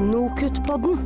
Nokutt-podden. 0.00 0.96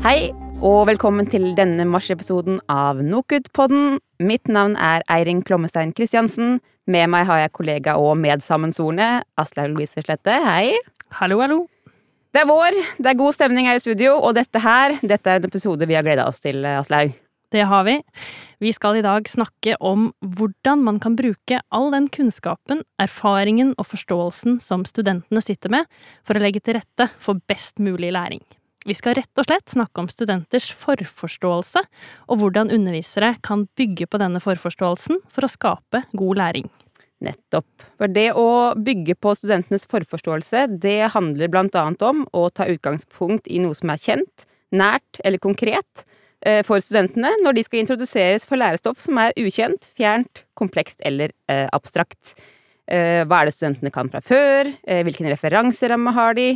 Hei, 0.00 0.30
og 0.64 0.86
velkommen 0.88 1.26
til 1.28 1.50
denne 1.58 1.84
marsjepisoden 1.84 2.56
av 2.72 3.02
Nokutt-podden. 3.04 3.98
Mitt 4.24 4.48
navn 4.48 4.72
er 4.80 5.04
Eirin 5.12 5.42
Klommestein 5.44 5.92
Kristiansen. 5.92 6.62
Med 6.88 7.10
meg 7.12 7.26
har 7.28 7.42
jeg 7.42 7.52
kollega 7.52 7.98
og 8.00 8.16
medsammensvorne 8.22 9.10
Aslaug 9.36 9.74
Louise 9.74 10.00
Slette. 10.00 10.38
Hei. 10.46 10.72
Hallo, 11.20 11.42
hallo. 11.44 11.60
Det 12.32 12.46
er 12.46 12.48
vår, 12.48 12.80
det 13.04 13.12
er 13.12 13.20
god 13.20 13.36
stemning 13.36 13.68
her 13.68 13.76
i 13.76 13.84
studio, 13.84 14.16
og 14.16 14.32
dette 14.40 14.64
her, 14.64 14.96
dette 15.04 15.30
er 15.30 15.42
en 15.42 15.52
episode 15.52 15.84
vi 15.84 16.00
har 16.00 16.08
gleda 16.08 16.24
oss 16.30 16.40
til, 16.40 16.64
Aslaug. 16.64 17.12
Det 17.54 17.62
har 17.70 17.84
vi. 17.86 18.00
Vi 18.58 18.72
skal 18.74 18.96
i 18.98 19.02
dag 19.04 19.28
snakke 19.30 19.76
om 19.78 20.08
hvordan 20.18 20.80
man 20.82 20.96
kan 20.98 21.14
bruke 21.14 21.60
all 21.70 21.92
den 21.94 22.08
kunnskapen, 22.10 22.80
erfaringen 22.98 23.76
og 23.78 23.86
forståelsen 23.92 24.56
som 24.62 24.82
studentene 24.88 25.42
sitter 25.44 25.70
med, 25.70 25.86
for 26.26 26.34
å 26.34 26.42
legge 26.42 26.64
til 26.64 26.74
rette 26.80 27.06
for 27.22 27.38
best 27.46 27.78
mulig 27.78 28.10
læring. 28.16 28.42
Vi 28.84 28.96
skal 28.98 29.14
rett 29.20 29.38
og 29.38 29.46
slett 29.46 29.70
snakke 29.70 30.02
om 30.02 30.08
studenters 30.10 30.66
forforståelse, 30.74 31.84
og 32.26 32.40
hvordan 32.40 32.72
undervisere 32.74 33.36
kan 33.46 33.68
bygge 33.78 34.08
på 34.10 34.18
denne 34.20 34.42
forforståelsen 34.42 35.22
for 35.30 35.46
å 35.46 35.52
skape 35.52 36.02
god 36.10 36.40
læring. 36.42 36.66
Nettopp. 37.22 37.86
For 38.02 38.10
det 38.10 38.32
å 38.34 38.48
bygge 38.74 39.14
på 39.14 39.36
studentenes 39.38 39.86
forforståelse, 39.94 40.66
det 40.82 41.14
handler 41.14 41.54
blant 41.54 41.78
annet 41.78 42.02
om 42.02 42.26
å 42.34 42.48
ta 42.50 42.66
utgangspunkt 42.66 43.46
i 43.46 43.62
noe 43.62 43.78
som 43.78 43.94
er 43.94 44.02
kjent, 44.02 44.48
nært 44.74 45.22
eller 45.22 45.38
konkret 45.38 46.02
for 46.66 46.82
studentene 46.84 47.30
når 47.40 47.56
de 47.56 47.62
skal 47.64 47.80
introduseres 47.80 48.44
for 48.44 48.60
lærestoff 48.60 48.98
som 49.00 49.16
er 49.22 49.32
ukjent, 49.40 49.86
fjernt, 49.96 50.44
komplekst 50.58 51.00
eller 51.00 51.32
eh, 51.48 51.64
abstrakt. 51.72 52.34
Eh, 52.84 53.22
hva 53.24 53.40
er 53.40 53.48
det 53.48 53.54
studentene 53.56 53.92
kan 53.94 54.10
fra 54.12 54.20
før? 54.20 54.68
Eh, 54.84 55.00
hvilken 55.06 55.30
referanseramme 55.32 56.12
har 56.16 56.36
de? 56.36 56.52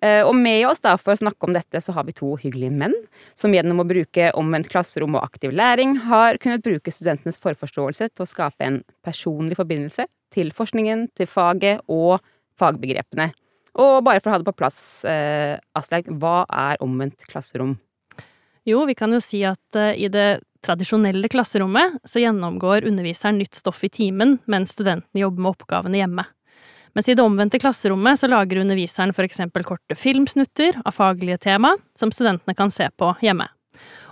Eh, 0.00 0.22
og 0.24 0.32
med 0.36 0.64
oss 0.64 0.80
da, 0.80 0.94
for 1.00 1.12
å 1.12 1.20
snakke 1.20 1.44
om 1.44 1.52
dette, 1.52 1.80
så 1.84 1.92
har 1.92 2.06
vi 2.08 2.14
to 2.16 2.32
hyggelige 2.40 2.72
menn 2.72 2.96
som 3.38 3.52
gjennom 3.52 3.82
å 3.82 3.88
bruke 3.88 4.30
omvendt 4.38 4.70
klasserom 4.72 5.18
og 5.18 5.26
aktiv 5.26 5.52
læring 5.52 5.98
har 6.06 6.40
kunnet 6.40 6.64
bruke 6.64 6.92
studentenes 6.92 7.40
forforståelse 7.40 8.08
til 8.08 8.24
å 8.24 8.28
skape 8.28 8.64
en 8.64 8.80
personlig 9.04 9.58
forbindelse 9.60 10.08
til 10.32 10.54
forskningen, 10.56 11.10
til 11.18 11.28
faget 11.28 11.84
og 11.88 12.24
fagbegrepene. 12.60 13.30
Og 13.80 14.00
bare 14.06 14.22
for 14.22 14.30
å 14.30 14.34
ha 14.34 14.40
det 14.40 14.48
på 14.48 14.56
plass, 14.56 15.04
eh, 15.04 15.60
Aslaug, 15.76 16.08
hva 16.20 16.42
er 16.48 16.80
omvendt 16.84 17.28
klasserom? 17.28 17.76
Jo, 18.68 18.84
vi 18.88 18.94
kan 18.94 19.12
jo 19.12 19.20
si 19.24 19.42
at 19.46 19.78
uh, 19.78 19.92
i 19.96 20.08
det 20.12 20.42
tradisjonelle 20.64 21.28
klasserommet 21.32 22.00
så 22.04 22.20
gjennomgår 22.20 22.84
underviseren 22.88 23.38
nytt 23.40 23.56
stoff 23.56 23.80
i 23.84 23.88
timen 23.88 24.36
mens 24.50 24.74
studentene 24.76 25.22
jobber 25.22 25.46
med 25.46 25.54
oppgavene 25.54 26.02
hjemme. 26.02 26.26
Mens 26.94 27.08
i 27.08 27.14
det 27.14 27.22
omvendte 27.22 27.60
klasserommet 27.62 28.18
så 28.18 28.28
lager 28.28 28.60
underviseren 28.60 29.14
for 29.16 29.24
eksempel 29.24 29.64
korte 29.64 29.96
filmsnutter 29.96 30.80
av 30.84 30.96
faglige 30.96 31.38
tema 31.46 31.76
som 31.96 32.12
studentene 32.12 32.56
kan 32.58 32.72
se 32.74 32.90
på 32.98 33.12
hjemme. 33.24 33.46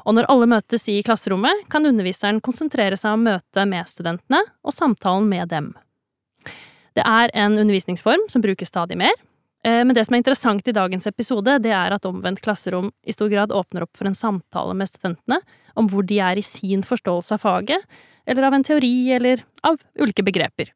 Og 0.07 0.15
når 0.17 0.29
alle 0.33 0.49
møtes 0.49 0.87
i 0.89 1.03
klasserommet, 1.05 1.67
kan 1.69 1.85
underviseren 1.85 2.41
konsentrere 2.41 2.97
seg 2.97 3.19
om 3.19 3.27
møtet 3.27 3.69
med 3.69 3.91
studentene 3.91 4.41
og 4.65 4.73
samtalen 4.73 5.29
med 5.29 5.51
dem. 5.53 5.73
Det 6.97 7.05
er 7.05 7.35
en 7.37 7.59
undervisningsform 7.59 8.25
som 8.33 8.43
brukes 8.43 8.71
stadig 8.71 8.97
mer, 8.99 9.13
eh, 9.13 9.28
men 9.69 9.95
det 9.97 10.05
som 10.07 10.15
er 10.15 10.23
interessant 10.23 10.69
i 10.71 10.75
dagens 10.75 11.09
episode, 11.11 11.59
det 11.65 11.73
er 11.75 11.95
at 11.95 12.07
omvendt 12.09 12.41
klasserom 12.45 12.93
i 13.05 13.15
stor 13.15 13.31
grad 13.33 13.53
åpner 13.55 13.85
opp 13.85 13.99
for 13.99 14.09
en 14.09 14.17
samtale 14.17 14.77
med 14.79 14.91
studentene 14.91 15.41
om 15.79 15.89
hvor 15.91 16.07
de 16.07 16.21
er 16.23 16.41
i 16.41 16.47
sin 16.47 16.85
forståelse 16.87 17.37
av 17.37 17.43
faget, 17.43 17.85
eller 18.29 18.49
av 18.49 18.57
en 18.57 18.67
teori, 18.67 19.11
eller 19.17 19.43
av 19.67 19.81
ulike 19.99 20.25
begreper. 20.27 20.73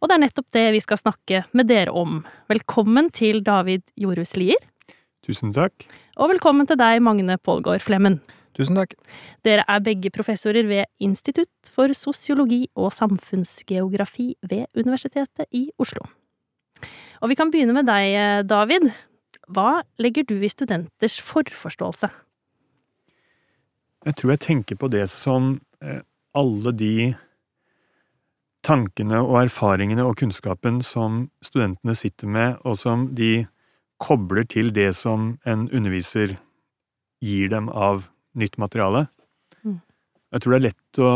Og 0.00 0.08
det 0.08 0.16
er 0.16 0.22
nettopp 0.26 0.48
det 0.52 0.64
vi 0.74 0.82
skal 0.84 1.00
snakke 1.00 1.44
med 1.56 1.70
dere 1.70 1.94
om. 1.96 2.20
Velkommen 2.52 3.08
til 3.14 3.40
David 3.46 3.86
Jorhus 3.96 4.34
Lier. 4.36 4.60
Tusen 5.26 5.54
takk. 5.56 5.86
Og 6.20 6.30
velkommen 6.34 6.68
til 6.68 6.78
deg, 6.80 7.00
Magne 7.04 7.38
Pålgaard 7.42 7.84
Flemmen. 7.84 8.20
Tusen 8.56 8.78
takk. 8.78 8.94
Dere 9.44 9.64
er 9.68 9.82
begge 9.84 10.12
professorer 10.14 10.68
ved 10.68 10.88
Institutt 11.02 11.72
for 11.72 11.92
sosiologi 11.96 12.64
og 12.76 12.92
samfunnsgeografi 12.96 14.30
ved 14.48 14.68
Universitetet 14.76 15.48
i 15.52 15.66
Oslo. 15.82 16.06
Og 17.22 17.30
vi 17.32 17.36
kan 17.38 17.50
begynne 17.52 17.74
med 17.76 17.88
deg, 17.88 18.46
David. 18.48 18.90
Hva 19.46 19.82
legger 20.02 20.26
du 20.26 20.36
i 20.42 20.50
studenters 20.50 21.20
forforståelse? 21.22 22.10
Jeg 24.06 24.18
tror 24.18 24.32
jeg 24.34 24.42
tenker 24.44 24.78
på 24.78 24.90
det 24.90 25.06
som 25.10 25.56
eh, 25.82 26.02
alle 26.36 26.72
de 26.74 27.14
tankene 28.66 29.20
og 29.22 29.38
erfaringene 29.44 30.04
og 30.06 30.18
kunnskapen 30.20 30.80
som 30.82 31.26
studentene 31.44 31.94
sitter 31.98 32.30
med, 32.30 32.58
og 32.66 32.78
som 32.78 33.08
de 33.18 33.46
kobler 34.02 34.46
til 34.50 34.72
det 34.74 34.92
som 34.98 35.36
en 35.46 35.66
underviser 35.70 36.36
gir 37.24 37.50
dem 37.50 37.70
av 37.70 38.08
nytt 38.36 38.58
materiale. 38.60 39.06
Mm. 39.62 39.80
Jeg 40.34 40.42
tror 40.42 40.52
det 40.52 40.58
er 40.58 40.66
lett 40.68 41.00
å 41.00 41.12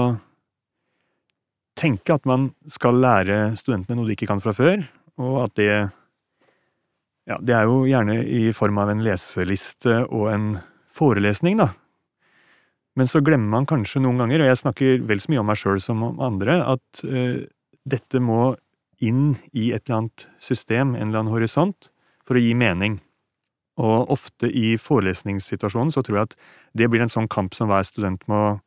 tenke 1.80 2.14
at 2.14 2.26
man 2.28 2.50
skal 2.70 2.98
lære 3.00 3.56
studentene 3.58 3.98
noe 3.98 4.08
de 4.08 4.16
ikke 4.16 4.30
kan 4.30 4.42
fra 4.42 4.54
før, 4.56 4.84
og 5.20 5.42
at 5.46 5.56
det 5.60 5.72
Ja, 7.28 7.36
det 7.38 7.54
er 7.54 7.68
jo 7.68 7.84
gjerne 7.86 8.16
i 8.26 8.48
form 8.56 8.80
av 8.82 8.88
en 8.90 9.02
leseliste 9.04 10.00
og 10.08 10.32
en 10.32 10.46
forelesning, 10.96 11.60
da. 11.60 11.68
Men 12.98 13.06
så 13.06 13.20
glemmer 13.22 13.52
man 13.52 13.68
kanskje 13.70 14.00
noen 14.02 14.18
ganger, 14.18 14.42
og 14.42 14.48
jeg 14.50 14.58
snakker 14.64 15.04
vel 15.06 15.20
så 15.22 15.30
mye 15.30 15.42
om 15.42 15.46
meg 15.52 15.60
sjøl 15.60 15.78
som 15.84 16.02
om 16.02 16.18
andre, 16.24 16.56
at 16.72 17.04
uh, 17.06 17.44
dette 17.86 18.22
må 18.24 18.56
inn 18.98 19.36
i 19.52 19.70
et 19.76 19.84
eller 19.84 20.00
annet 20.00 20.26
system, 20.42 20.96
en 20.96 21.08
eller 21.08 21.22
annen 21.22 21.32
horisont, 21.36 21.92
for 22.26 22.40
å 22.40 22.42
gi 22.42 22.56
mening. 22.58 22.98
Og 23.80 24.10
ofte 24.12 24.50
i 24.50 24.74
forelesningssituasjonen 24.80 25.94
så 25.94 26.02
tror 26.04 26.18
jeg 26.18 26.30
at 26.30 26.36
det 26.76 26.90
blir 26.90 27.04
en 27.04 27.12
sånn 27.12 27.30
kamp 27.30 27.54
som 27.56 27.70
hver 27.70 27.86
student 27.86 28.26
må 28.30 28.58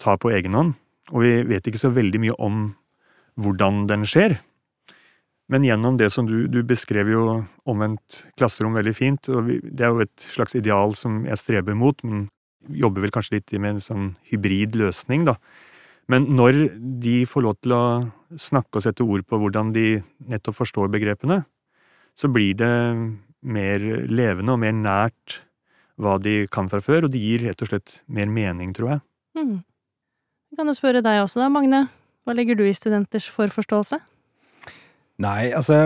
ta 0.00 0.16
på 0.16 0.32
egen 0.32 0.56
hånd. 0.56 0.78
Og 1.12 1.26
vi 1.26 1.34
vet 1.50 1.66
ikke 1.66 1.82
så 1.82 1.92
veldig 1.92 2.22
mye 2.22 2.38
om 2.40 2.62
hvordan 3.42 3.84
den 3.90 4.06
skjer. 4.08 4.38
Men 5.52 5.66
gjennom 5.66 5.98
det 6.00 6.08
som 6.14 6.24
du, 6.24 6.46
du 6.48 6.62
beskrev 6.64 7.10
jo 7.12 7.22
omvendt 7.68 8.22
klasserom 8.40 8.78
veldig 8.78 8.94
fint, 8.96 9.28
og 9.28 9.50
vi, 9.50 9.58
det 9.62 9.84
er 9.84 9.92
jo 9.92 10.06
et 10.06 10.28
slags 10.32 10.56
ideal 10.56 10.94
som 10.96 11.26
jeg 11.28 11.40
streber 11.40 11.76
mot, 11.76 11.98
men 12.06 12.30
jobber 12.72 13.04
vel 13.04 13.12
kanskje 13.12 13.36
litt 13.36 13.52
med 13.58 13.76
en 13.76 13.84
sånn 13.84 14.06
hybrid 14.30 14.78
løsning, 14.80 15.26
da. 15.28 15.36
Men 16.10 16.26
når 16.34 16.64
de 17.02 17.22
får 17.28 17.44
lov 17.44 17.58
til 17.60 17.74
å 17.76 17.84
snakke 18.40 18.80
og 18.80 18.84
sette 18.86 19.04
ord 19.04 19.26
på 19.28 19.38
hvordan 19.38 19.74
de 19.74 19.86
nettopp 20.30 20.62
forstår 20.62 20.90
begrepene, 20.92 21.42
så 22.18 22.30
blir 22.32 22.56
det 22.58 22.72
mer 23.42 23.84
levende 24.08 24.54
og 24.54 24.62
mer 24.62 24.74
nært 24.76 25.42
hva 26.00 26.16
de 26.22 26.46
kan 26.52 26.70
fra 26.72 26.80
før, 26.82 27.06
og 27.06 27.12
det 27.12 27.20
gir 27.22 27.44
rett 27.46 27.62
og 27.62 27.70
slett 27.70 28.00
mer 28.08 28.30
mening, 28.30 28.72
tror 28.76 28.94
jeg. 28.94 29.04
Hmm. 29.36 29.58
Jeg 30.52 30.60
kan 30.60 30.68
jo 30.68 30.76
spørre 30.76 31.04
deg 31.04 31.20
også 31.22 31.44
da, 31.44 31.50
Magne. 31.52 31.86
Hva 32.24 32.36
legger 32.36 32.58
du 32.58 32.64
i 32.66 32.74
studenters 32.76 33.28
forforståelse? 33.32 34.00
Nei, 35.22 35.52
altså 35.54 35.76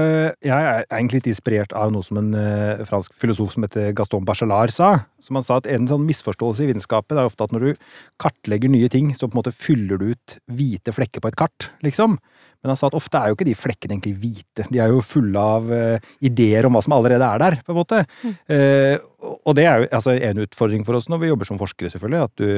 jeg 0.44 0.54
er 0.54 0.86
egentlig 0.86 1.20
litt 1.20 1.28
inspirert 1.34 1.74
av 1.76 1.90
noe 1.92 2.04
som 2.06 2.20
en 2.20 2.30
uh, 2.32 2.84
fransk 2.88 3.12
filosof 3.20 3.52
som 3.52 3.66
heter 3.66 3.90
Gaston 3.96 4.24
Bachelard 4.24 4.72
sa. 4.72 4.90
Som 5.20 5.36
han 5.36 5.44
sa 5.44 5.58
at 5.60 5.68
en 5.68 5.88
sånn 5.90 6.06
misforståelse 6.06 6.64
i 6.64 6.70
vitenskapen 6.70 7.18
er 7.18 7.28
ofte 7.28 7.44
at 7.44 7.52
når 7.52 7.66
du 7.66 7.82
kartlegger 8.22 8.72
nye 8.72 8.88
ting, 8.92 9.10
så 9.12 9.28
på 9.28 9.36
en 9.36 9.42
måte 9.42 9.52
fyller 9.56 10.00
du 10.00 10.12
ut 10.14 10.38
hvite 10.46 10.94
flekker 10.96 11.24
på 11.24 11.32
et 11.32 11.38
kart, 11.42 11.68
liksom. 11.84 12.16
Men 12.62 12.72
han 12.72 12.78
sa 12.80 12.88
at 12.90 12.96
ofte 12.98 13.20
er 13.20 13.30
jo 13.30 13.36
ikke 13.36 13.48
de 13.48 13.56
flekkene 13.58 13.96
egentlig 13.96 14.14
hvite. 14.22 14.66
De 14.72 14.80
er 14.82 14.92
jo 14.92 15.02
fulle 15.04 15.42
av 15.56 15.68
uh, 15.70 16.08
ideer 16.24 16.66
om 16.66 16.76
hva 16.76 16.82
som 16.84 16.96
allerede 16.96 17.26
er 17.26 17.42
der, 17.42 17.58
på 17.66 17.74
en 17.74 17.78
måte. 17.78 18.00
Mm. 18.22 18.34
Uh, 18.50 19.36
og 19.46 19.56
det 19.58 19.64
er 19.66 19.82
jo 19.82 19.88
altså, 19.98 20.14
en 20.14 20.42
utfordring 20.44 20.84
for 20.86 20.98
oss 20.98 21.08
når 21.10 21.22
vi 21.22 21.30
jobber 21.30 21.48
som 21.48 21.60
forskere, 21.60 21.90
selvfølgelig. 21.92 22.28
At 22.28 22.42
du, 22.42 22.48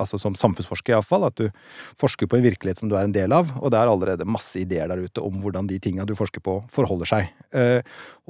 altså 0.00 0.20
som 0.22 0.36
samfunnsforsker 0.38 0.94
iallfall, 0.94 1.28
at 1.28 1.38
du 1.40 1.48
forsker 2.00 2.30
på 2.30 2.38
en 2.38 2.46
virkelighet 2.46 2.82
som 2.82 2.90
du 2.90 2.96
er 2.98 3.08
en 3.08 3.14
del 3.14 3.34
av. 3.34 3.52
Og 3.60 3.72
det 3.74 3.80
er 3.80 3.92
allerede 3.92 4.28
masse 4.28 4.60
ideer 4.60 4.90
der 4.90 5.04
ute 5.04 5.24
om 5.24 5.40
hvordan 5.42 5.70
de 5.70 5.80
tinga 5.82 6.06
du 6.08 6.14
forsker 6.18 6.44
på, 6.44 6.58
forholder 6.72 7.10
seg. 7.10 7.32
Uh, 7.54 7.80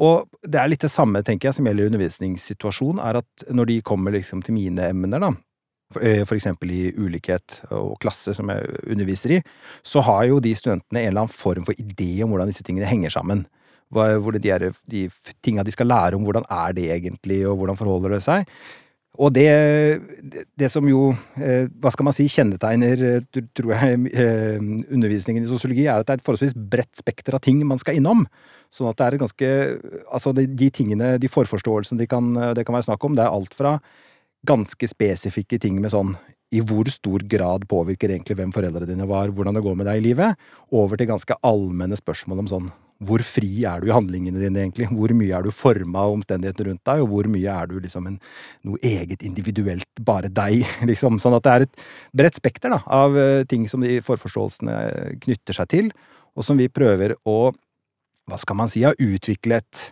og 0.01 0.29
det 0.43 0.61
er 0.61 0.71
litt 0.71 0.85
det 0.85 0.93
samme, 0.93 1.23
tenker 1.27 1.51
jeg, 1.51 1.59
som 1.59 1.69
gjelder 1.69 1.91
undervisningssituasjon, 1.93 3.03
er 3.05 3.21
at 3.23 3.49
når 3.55 3.71
de 3.71 3.83
kommer 3.87 4.15
liksom 4.17 4.43
til 4.45 4.57
mine 4.57 4.91
emner, 4.91 5.23
da, 5.23 5.35
for 5.93 6.35
eksempel 6.35 6.71
i 6.75 6.85
ulikhet 6.97 7.61
og 7.75 7.99
klasse 8.03 8.35
som 8.35 8.49
jeg 8.51 8.79
underviser 8.91 9.37
i, 9.37 9.43
så 9.87 10.03
har 10.07 10.25
jo 10.31 10.41
de 10.43 10.55
studentene 10.57 11.03
en 11.03 11.11
eller 11.11 11.27
annen 11.27 11.35
form 11.35 11.67
for 11.67 11.77
idé 11.79 12.23
om 12.25 12.33
hvordan 12.33 12.51
disse 12.51 12.65
tingene 12.67 12.89
henger 12.89 13.13
sammen. 13.15 13.45
Hvordan 13.95 14.43
de, 14.43 14.51
er, 14.51 14.71
de 14.91 15.09
tinga 15.45 15.63
de 15.63 15.75
skal 15.75 15.87
lære 15.87 16.17
om, 16.17 16.25
hvordan 16.27 16.49
er 16.51 16.73
det 16.75 16.89
egentlig, 16.91 17.45
og 17.47 17.61
hvordan 17.61 17.79
forholder 17.79 18.17
det 18.17 18.25
seg. 18.25 18.49
Og 19.15 19.31
det, 19.31 19.47
det 20.59 20.67
som 20.73 20.89
jo, 20.91 21.13
hva 21.37 21.93
skal 21.95 22.09
man 22.09 22.17
si, 22.17 22.25
kjennetegner, 22.33 23.23
tror 23.55 23.77
jeg, 23.77 24.01
undervisningen 24.91 25.45
i 25.45 25.51
sosiologi, 25.53 25.85
er 25.87 26.01
at 26.01 26.09
det 26.09 26.17
er 26.17 26.19
et 26.19 26.27
forholdsvis 26.27 26.57
bredt 26.73 26.99
spekter 26.99 27.37
av 27.37 27.45
ting 27.45 27.61
man 27.63 27.79
skal 27.79 28.01
innom. 28.01 28.25
Sånn 28.75 28.91
at 28.91 28.99
det 28.99 29.07
er 29.07 29.21
ganske 29.23 29.53
Altså, 30.11 30.35
de 30.35 30.71
tingene, 30.75 31.13
de 31.23 31.31
forforståelsene 31.31 32.03
de 32.03 32.11
kan, 32.11 32.33
det 32.59 32.67
kan 32.67 32.75
være 32.75 32.89
snakk 32.89 33.07
om, 33.07 33.15
det 33.15 33.23
er 33.23 33.37
alt 33.37 33.55
fra 33.55 33.77
ganske 34.47 34.89
spesifikke 34.91 35.59
ting 35.63 35.81
med 35.83 35.93
sånn 35.95 36.15
i 36.55 36.61
hvor 36.63 36.89
stor 36.93 37.25
grad 37.27 37.67
påvirker 37.71 38.13
egentlig 38.13 38.37
hvem 38.39 38.53
foreldrene 38.55 38.89
dine 38.89 39.09
var, 39.11 39.33
hvordan 39.35 39.57
det 39.57 39.65
går 39.65 39.77
med 39.79 39.89
deg 39.89 40.01
i 40.01 40.07
livet, 40.11 40.41
over 40.75 41.01
til 41.01 41.11
ganske 41.11 41.37
allmenne 41.43 41.99
spørsmål 41.99 42.45
om 42.45 42.51
sånn 42.51 42.73
hvor 43.05 43.25
fri 43.27 43.65
er 43.67 43.83
du 43.83 43.89
i 43.89 43.95
handlingene 43.95 44.39
dine, 44.39 44.63
egentlig? 44.63 44.87
Hvor 44.93 45.13
mye 45.19 45.35
er 45.37 45.45
du 45.45 45.51
forma 45.55 46.05
av 46.07 46.15
omstendighetene 46.15 46.69
rundt 46.69 46.85
deg, 46.87 47.03
og 47.03 47.11
hvor 47.11 47.29
mye 47.29 47.57
er 47.57 47.69
du 47.69 47.75
liksom 47.83 48.07
en, 48.09 48.21
noe 48.65 48.79
eget 48.87 49.25
individuelt, 49.27 49.89
bare 50.07 50.31
deg, 50.33 50.63
liksom? 50.91 51.19
Sånn 51.23 51.37
at 51.37 51.45
det 51.45 51.55
er 51.55 51.67
et 51.67 51.83
bredt 52.17 52.39
spekter 52.39 52.73
da, 52.73 52.81
av 52.87 53.19
eh, 53.19 53.43
ting 53.51 53.67
som 53.71 53.85
de 53.85 53.99
forforståelsene 54.05 54.79
knytter 55.27 55.59
seg 55.59 55.71
til, 55.75 55.91
og 56.35 56.47
som 56.47 56.59
vi 56.59 56.71
prøver 56.73 57.17
å, 57.29 57.53
hva 58.31 58.41
skal 58.41 58.63
man 58.63 58.71
si, 58.71 58.87
ha 58.87 58.95
utvikle 58.95 59.61
et 59.61 59.85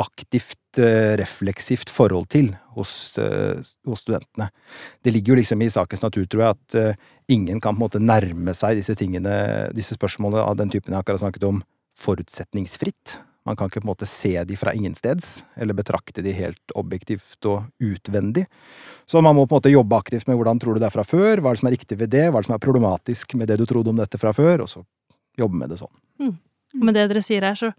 aktivt, 0.00 0.78
eh, 0.78 1.16
refleksivt 1.20 1.90
forhold 1.92 2.28
til 2.32 2.52
hos, 2.76 3.18
eh, 3.18 3.60
hos, 3.86 4.00
studentene. 4.00 4.50
Det 5.04 5.12
ligger 5.12 5.34
jo 5.34 5.40
liksom 5.42 5.62
i 5.62 5.70
sakens 5.70 6.02
natur, 6.02 6.24
tror 6.26 6.42
jeg, 6.42 6.56
at 6.56 6.96
ingen 7.28 7.60
kan 7.60 7.76
på 7.76 7.82
en 7.82 7.88
måte 7.88 8.00
nærme 8.00 8.54
seg 8.54 8.76
disse 8.76 8.96
tingene, 8.96 9.72
disse 9.74 9.94
spørsmålene 9.94 10.46
av 10.46 10.56
den 10.56 10.70
typen 10.70 10.92
jeg 10.92 11.04
akkurat 11.04 11.20
snakket 11.20 11.44
om, 11.44 11.62
forutsetningsfritt. 11.98 13.18
Man 13.44 13.56
kan 13.56 13.66
ikke 13.66 13.80
på 13.82 13.88
en 13.88 13.90
måte 13.90 14.06
se 14.06 14.32
de 14.46 14.56
fra 14.56 14.72
ingensteds, 14.74 15.42
eller 15.58 15.74
betrakte 15.74 16.22
de 16.22 16.32
helt 16.36 16.74
objektivt 16.78 17.42
og 17.50 17.66
utvendig. 17.82 18.46
Så 19.06 19.22
man 19.22 19.34
må 19.34 19.46
på 19.46 19.56
en 19.56 19.58
måte 19.58 19.72
jobbe 19.72 19.98
aktivt 19.98 20.28
med 20.28 20.38
hvordan 20.38 20.60
tror 20.62 20.74
du 20.74 20.82
det 20.82 20.86
er 20.86 20.94
fra 20.94 21.04
før, 21.06 21.42
hva 21.42 21.50
er 21.50 21.58
det 21.58 21.62
som 21.62 21.70
er 21.70 21.76
riktig 21.76 21.98
ved 21.98 22.12
det, 22.14 22.28
hva 22.30 22.38
er 22.38 22.44
det 22.44 22.50
som 22.50 22.54
er 22.54 22.62
problematisk 22.62 23.34
med 23.34 23.50
det 23.50 23.58
du 23.58 23.66
trodde 23.66 23.90
om 23.90 23.98
dette 23.98 24.20
fra 24.20 24.30
før, 24.36 24.62
og 24.62 24.70
så 24.70 24.84
jobbe 25.38 25.58
med 25.58 25.74
det 25.74 25.80
sånn. 25.80 25.94
Mm. 26.22 26.36
Med 26.86 26.96
det 26.96 27.08
dere 27.10 27.24
sier 27.24 27.48
her, 27.48 27.58
så, 27.58 27.72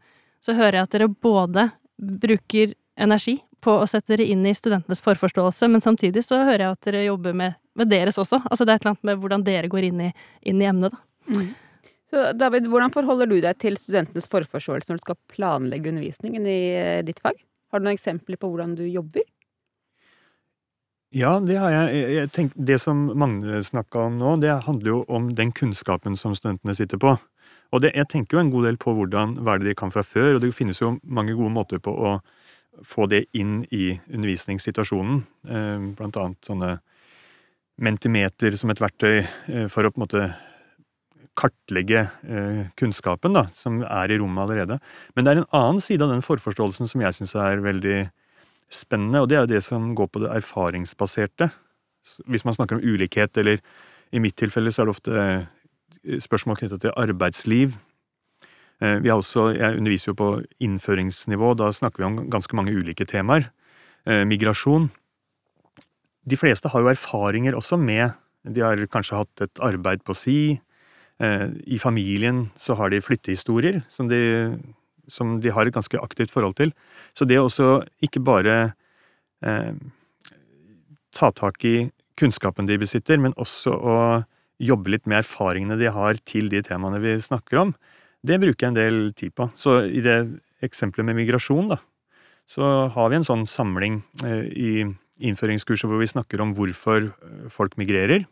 så 0.44 0.56
hører 0.58 0.82
jeg 0.82 0.90
at 0.90 0.98
dere 0.98 1.08
både 1.08 1.70
bruker 1.98 2.74
energi 3.00 3.40
på 3.64 3.74
å 3.80 3.88
sette 3.88 4.14
dere 4.14 4.28
inn 4.28 4.44
i 4.46 4.54
studentenes 4.56 5.02
forforståelse, 5.04 5.70
men 5.72 5.84
samtidig 5.84 6.26
så 6.28 6.42
hører 6.44 6.66
jeg 6.66 6.76
at 6.76 6.88
dere 6.90 7.06
jobber 7.06 7.36
med, 7.38 7.60
med 7.80 7.92
deres 7.92 8.20
også. 8.20 8.42
Altså 8.50 8.66
det 8.66 8.74
er 8.74 8.82
et 8.82 8.86
eller 8.86 8.96
annet 8.96 9.10
med 9.10 9.22
hvordan 9.22 9.46
dere 9.48 9.72
går 9.72 9.88
inn 9.90 10.02
i, 10.10 10.10
inn 10.52 10.64
i 10.64 10.68
emnet, 10.70 10.96
da. 10.96 11.04
Mm. 11.34 11.54
Så 12.14 12.24
David, 12.38 12.68
hvordan 12.70 12.92
forholder 12.94 13.30
du 13.32 13.40
deg 13.42 13.58
til 13.62 13.78
studentenes 13.80 14.28
forforståelse 14.30 14.92
når 14.92 15.00
du 15.00 15.06
skal 15.06 15.18
planlegge 15.32 15.90
undervisningen 15.90 16.44
i 16.46 16.60
eh, 16.78 17.00
ditt 17.06 17.22
fag? 17.24 17.40
Har 17.74 17.82
du 17.82 17.88
noen 17.88 17.98
eksempler 17.98 18.38
på 18.38 18.52
hvordan 18.52 18.76
du 18.78 18.84
jobber? 18.86 19.26
Ja, 21.14 21.40
det 21.42 21.58
har 21.62 21.74
jeg. 21.74 22.04
jeg 22.14 22.30
tenker, 22.34 22.62
det 22.70 22.80
som 22.82 23.06
Magne 23.18 23.64
snakka 23.66 24.08
om 24.08 24.20
nå, 24.22 24.36
det 24.42 24.54
handler 24.66 24.90
jo 24.92 25.00
om 25.14 25.32
den 25.38 25.54
kunnskapen 25.54 26.18
som 26.18 26.34
studentene 26.38 26.74
sitter 26.78 27.02
på. 27.02 27.16
Og 27.74 27.82
det, 27.82 27.96
jeg 27.98 28.10
tenker 28.12 28.38
jo 28.38 28.44
en 28.44 28.54
god 28.54 28.68
del 28.70 28.78
på 28.82 28.94
hvordan, 28.94 29.38
hva 29.42 29.56
er 29.56 29.64
det 29.64 29.72
de 29.72 29.78
kan 29.78 29.92
fra 29.94 30.06
før, 30.06 30.36
og 30.36 30.44
det 30.44 30.54
finnes 30.54 30.82
jo 30.82 30.96
mange 31.04 31.34
gode 31.34 31.54
måter 31.56 31.82
på 31.82 31.94
å 31.94 32.16
få 32.86 33.08
det 33.10 33.26
inn 33.38 33.62
i 33.74 33.96
undervisningssituasjonen. 34.14 35.22
Eh, 35.50 35.86
blant 35.98 36.18
annet 36.22 36.50
sånne 36.50 36.74
mentimeter 37.82 38.58
som 38.60 38.70
et 38.70 38.82
verktøy 38.82 39.24
eh, 39.24 39.68
for 39.74 39.86
å 39.86 39.94
på 39.94 40.00
en 40.00 40.06
måte 40.06 40.26
kartlegge 41.38 42.04
eh, 42.30 42.62
kunnskapen 42.78 43.34
da, 43.34 43.48
som 43.58 43.82
er 43.86 44.14
i 44.14 44.20
rommet 44.22 44.46
allerede. 44.46 44.78
Men 45.16 45.26
det 45.26 45.34
er 45.34 45.42
en 45.42 45.50
annen 45.58 45.82
side 45.82 46.06
av 46.06 46.14
den 46.14 46.26
forforståelsen 46.26 46.90
som 46.90 47.02
jeg 47.02 47.18
syns 47.18 47.34
er 47.42 47.64
veldig 47.66 47.98
spennende, 48.74 49.24
og 49.24 49.30
det 49.30 49.38
er 49.38 49.46
jo 49.46 49.54
det 49.56 49.64
som 49.66 49.92
går 49.98 50.10
på 50.14 50.22
det 50.24 50.32
erfaringsbaserte. 50.34 51.50
Hvis 52.30 52.46
man 52.46 52.58
snakker 52.58 52.78
om 52.78 52.86
ulikhet, 52.86 53.38
eller 53.42 53.62
i 54.14 54.22
mitt 54.22 54.38
tilfelle 54.38 54.74
så 54.74 54.84
er 54.84 54.90
det 54.90 54.94
ofte 54.94 55.26
spørsmål 56.04 56.60
knytta 56.60 56.80
til 56.82 56.96
arbeidsliv. 57.00 57.78
Eh, 58.82 59.00
vi 59.00 59.10
har 59.10 59.18
også, 59.18 59.56
Jeg 59.56 59.78
underviser 59.78 60.12
jo 60.12 60.20
på 60.20 60.44
innføringsnivå, 60.60 61.56
da 61.58 61.72
snakker 61.72 61.98
vi 61.98 62.04
om 62.04 62.30
ganske 62.30 62.56
mange 62.56 62.72
ulike 62.72 63.06
temaer. 63.06 63.50
Eh, 64.06 64.26
migrasjon. 64.26 64.92
De 66.28 66.38
fleste 66.38 66.70
har 66.70 66.80
jo 66.80 66.88
erfaringer 66.88 67.54
også 67.54 67.78
med 67.80 68.14
De 68.46 68.60
har 68.60 68.76
kanskje 68.76 69.16
hatt 69.16 69.42
et 69.42 69.60
arbeid 69.64 70.04
på 70.04 70.14
si, 70.14 70.60
Eh, 71.24 71.48
I 71.66 71.80
familien 71.80 72.50
så 72.58 72.76
har 72.76 72.90
de 72.90 73.02
flyttehistorier 73.02 73.84
som 73.90 74.10
de, 74.10 74.58
som 75.08 75.38
de 75.42 75.52
har 75.54 75.68
et 75.68 75.76
ganske 75.76 76.00
aktivt 76.02 76.34
forhold 76.34 76.58
til. 76.58 76.74
Så 77.14 77.28
det 77.30 77.38
å 77.40 77.48
også 77.48 77.84
ikke 78.04 78.24
bare 78.24 78.58
eh, 79.46 79.74
ta 81.14 81.32
tak 81.32 81.64
i 81.70 81.92
kunnskapen 82.20 82.68
de 82.70 82.80
besitter, 82.82 83.22
men 83.22 83.36
også 83.38 83.74
å 83.74 83.98
jobbe 84.64 84.94
litt 84.94 85.08
med 85.10 85.22
erfaringene 85.22 85.78
de 85.80 85.92
har 85.92 86.20
til 86.30 86.50
de 86.52 86.62
temaene 86.66 87.02
vi 87.04 87.18
snakker 87.24 87.62
om, 87.62 87.74
det 88.24 88.40
bruker 88.40 88.66
jeg 88.66 88.72
en 88.72 88.80
del 88.80 89.00
tid 89.18 89.34
på. 89.36 89.50
Så 89.60 89.82
i 89.88 90.04
det 90.04 90.18
eksempelet 90.64 91.10
med 91.10 91.20
migrasjon, 91.20 91.74
da, 91.74 91.80
så 92.50 92.88
har 92.94 93.12
vi 93.12 93.20
en 93.20 93.28
sånn 93.28 93.44
samling 93.50 94.02
eh, 94.24 94.46
i 94.48 94.72
innføringskurset 95.24 95.90
hvor 95.90 96.02
vi 96.02 96.10
snakker 96.10 96.42
om 96.44 96.56
hvorfor 96.58 97.10
eh, 97.12 97.46
folk 97.54 97.76
migrerer. 97.80 98.26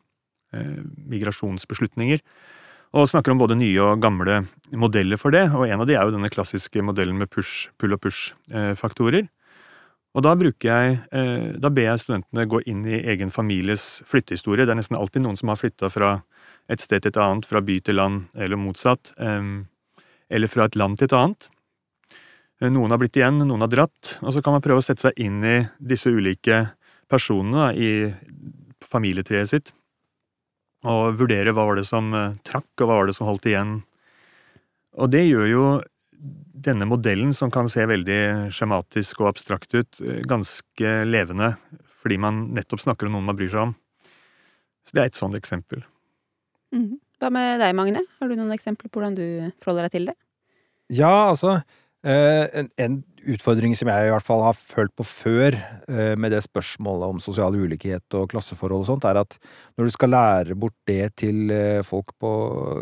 Eh, 0.55 0.79
migrasjonsbeslutninger 1.11 2.23
og 2.91 3.07
snakker 3.07 3.31
om 3.31 3.39
både 3.39 3.55
nye 3.55 3.79
og 3.79 4.01
gamle 4.03 4.41
modeller 4.75 5.19
for 5.19 5.31
det. 5.31 5.45
og 5.55 5.63
En 5.67 5.79
av 5.79 5.87
de 5.87 5.95
er 5.95 6.03
jo 6.03 6.11
denne 6.11 6.31
klassiske 6.31 6.83
modellen 6.83 7.15
med 7.21 7.29
push, 7.31 7.69
pull 7.79 7.95
og 7.95 8.01
push-faktorer. 8.03 9.29
Og 10.11 10.25
da, 10.25 10.33
jeg, 10.35 10.97
eh, 11.15 11.47
da 11.55 11.69
ber 11.71 11.87
jeg 11.87 12.01
studentene 12.03 12.47
gå 12.49 12.59
inn 12.67 12.83
i 12.83 12.99
egen 13.13 13.31
families 13.31 14.01
flyttehistorie. 14.09 14.65
Det 14.65 14.73
er 14.75 14.81
nesten 14.81 14.99
alltid 14.99 15.23
noen 15.23 15.39
som 15.39 15.53
har 15.53 15.59
flytta 15.61 15.89
fra 15.89 16.17
et 16.71 16.83
sted 16.83 17.01
til 17.01 17.13
et 17.13 17.19
annet, 17.21 17.47
fra 17.47 17.61
by 17.63 17.79
til 17.79 17.95
land, 17.95 18.25
eller 18.35 18.59
motsatt. 18.59 19.13
Eller 19.17 20.51
fra 20.51 20.67
et 20.67 20.75
land 20.75 20.99
til 20.99 21.07
et 21.07 21.15
annet. 21.15 21.47
Eh, 22.61 22.69
noen 22.69 22.91
har 22.93 23.01
blitt 23.01 23.17
igjen, 23.17 23.41
noen 23.41 23.65
har 23.65 23.71
dratt. 23.71 24.17
Og 24.21 24.35
så 24.35 24.43
kan 24.43 24.55
man 24.55 24.63
prøve 24.63 24.83
å 24.83 24.85
sette 24.85 25.07
seg 25.07 25.21
inn 25.21 25.41
i 25.43 25.57
disse 25.79 26.11
ulike 26.11 26.65
personene 27.11 27.71
i 27.75 27.91
familietreet 28.85 29.51
sitt 29.51 29.71
og 30.87 31.17
vurdere 31.19 31.53
hva 31.53 31.67
var 31.67 31.77
det 31.77 31.85
som 31.85 32.09
eh, 32.17 32.37
trakk, 32.47 32.69
og 32.81 32.87
hva 32.87 32.99
var 32.99 33.09
det 33.09 33.13
som 33.17 33.27
holdt 33.27 33.47
igjen. 33.49 33.73
Og 34.97 35.11
det 35.13 35.27
gjør 35.27 35.47
jo 35.49 35.65
denne 36.21 36.85
modellen, 36.85 37.33
som 37.33 37.51
kan 37.53 37.69
se 37.71 37.85
veldig 37.89 38.51
skjematisk 38.53 39.23
og 39.23 39.31
abstrakt 39.31 39.73
ut, 39.73 40.01
eh, 40.01 40.21
ganske 40.29 40.91
levende, 41.07 41.55
fordi 42.01 42.17
man 42.21 42.43
nettopp 42.55 42.83
snakker 42.83 43.07
om 43.07 43.17
noen 43.17 43.29
man 43.31 43.39
bryr 43.39 43.49
seg 43.49 43.69
om. 43.69 43.75
Så 44.85 44.93
det 44.93 45.01
er 45.01 45.11
et 45.11 45.19
sånt 45.19 45.37
eksempel. 45.37 45.83
Mm. 46.73 46.99
Hva 47.21 47.29
med 47.29 47.59
deg, 47.61 47.75
Magne? 47.77 48.05
Har 48.19 48.29
du 48.29 48.35
noen 48.35 48.53
eksempler 48.53 48.89
på 48.89 48.99
hvordan 48.99 49.17
du 49.17 49.25
forholder 49.61 49.87
deg 49.87 49.91
til 49.97 50.09
det? 50.09 50.15
Ja, 50.91 51.29
altså 51.29 51.61
en, 52.03 52.69
en, 52.81 53.01
utfordring 53.29 53.75
som 53.77 53.85
jeg 53.91 54.07
i 54.07 54.09
hvert 54.09 54.25
fall 54.25 54.41
har 54.41 54.55
følt 54.57 54.93
på 54.97 55.05
før 55.05 55.53
eh, 55.53 56.15
med 56.17 56.33
det 56.33 56.39
spørsmålet 56.41 57.11
om 57.13 57.19
sosial 57.21 57.53
ulikhet 57.53 58.15
og 58.17 58.31
klasseforhold 58.31 58.81
og 58.81 58.87
sånt, 58.87 59.05
er 59.05 59.19
at 59.21 59.35
når 59.77 59.85
du 59.85 59.93
skal 59.93 60.09
lære 60.15 60.57
bort 60.57 60.73
det 60.89 61.11
til 61.21 61.53
eh, 61.53 61.83
folk 61.85 62.09
på 62.17 62.31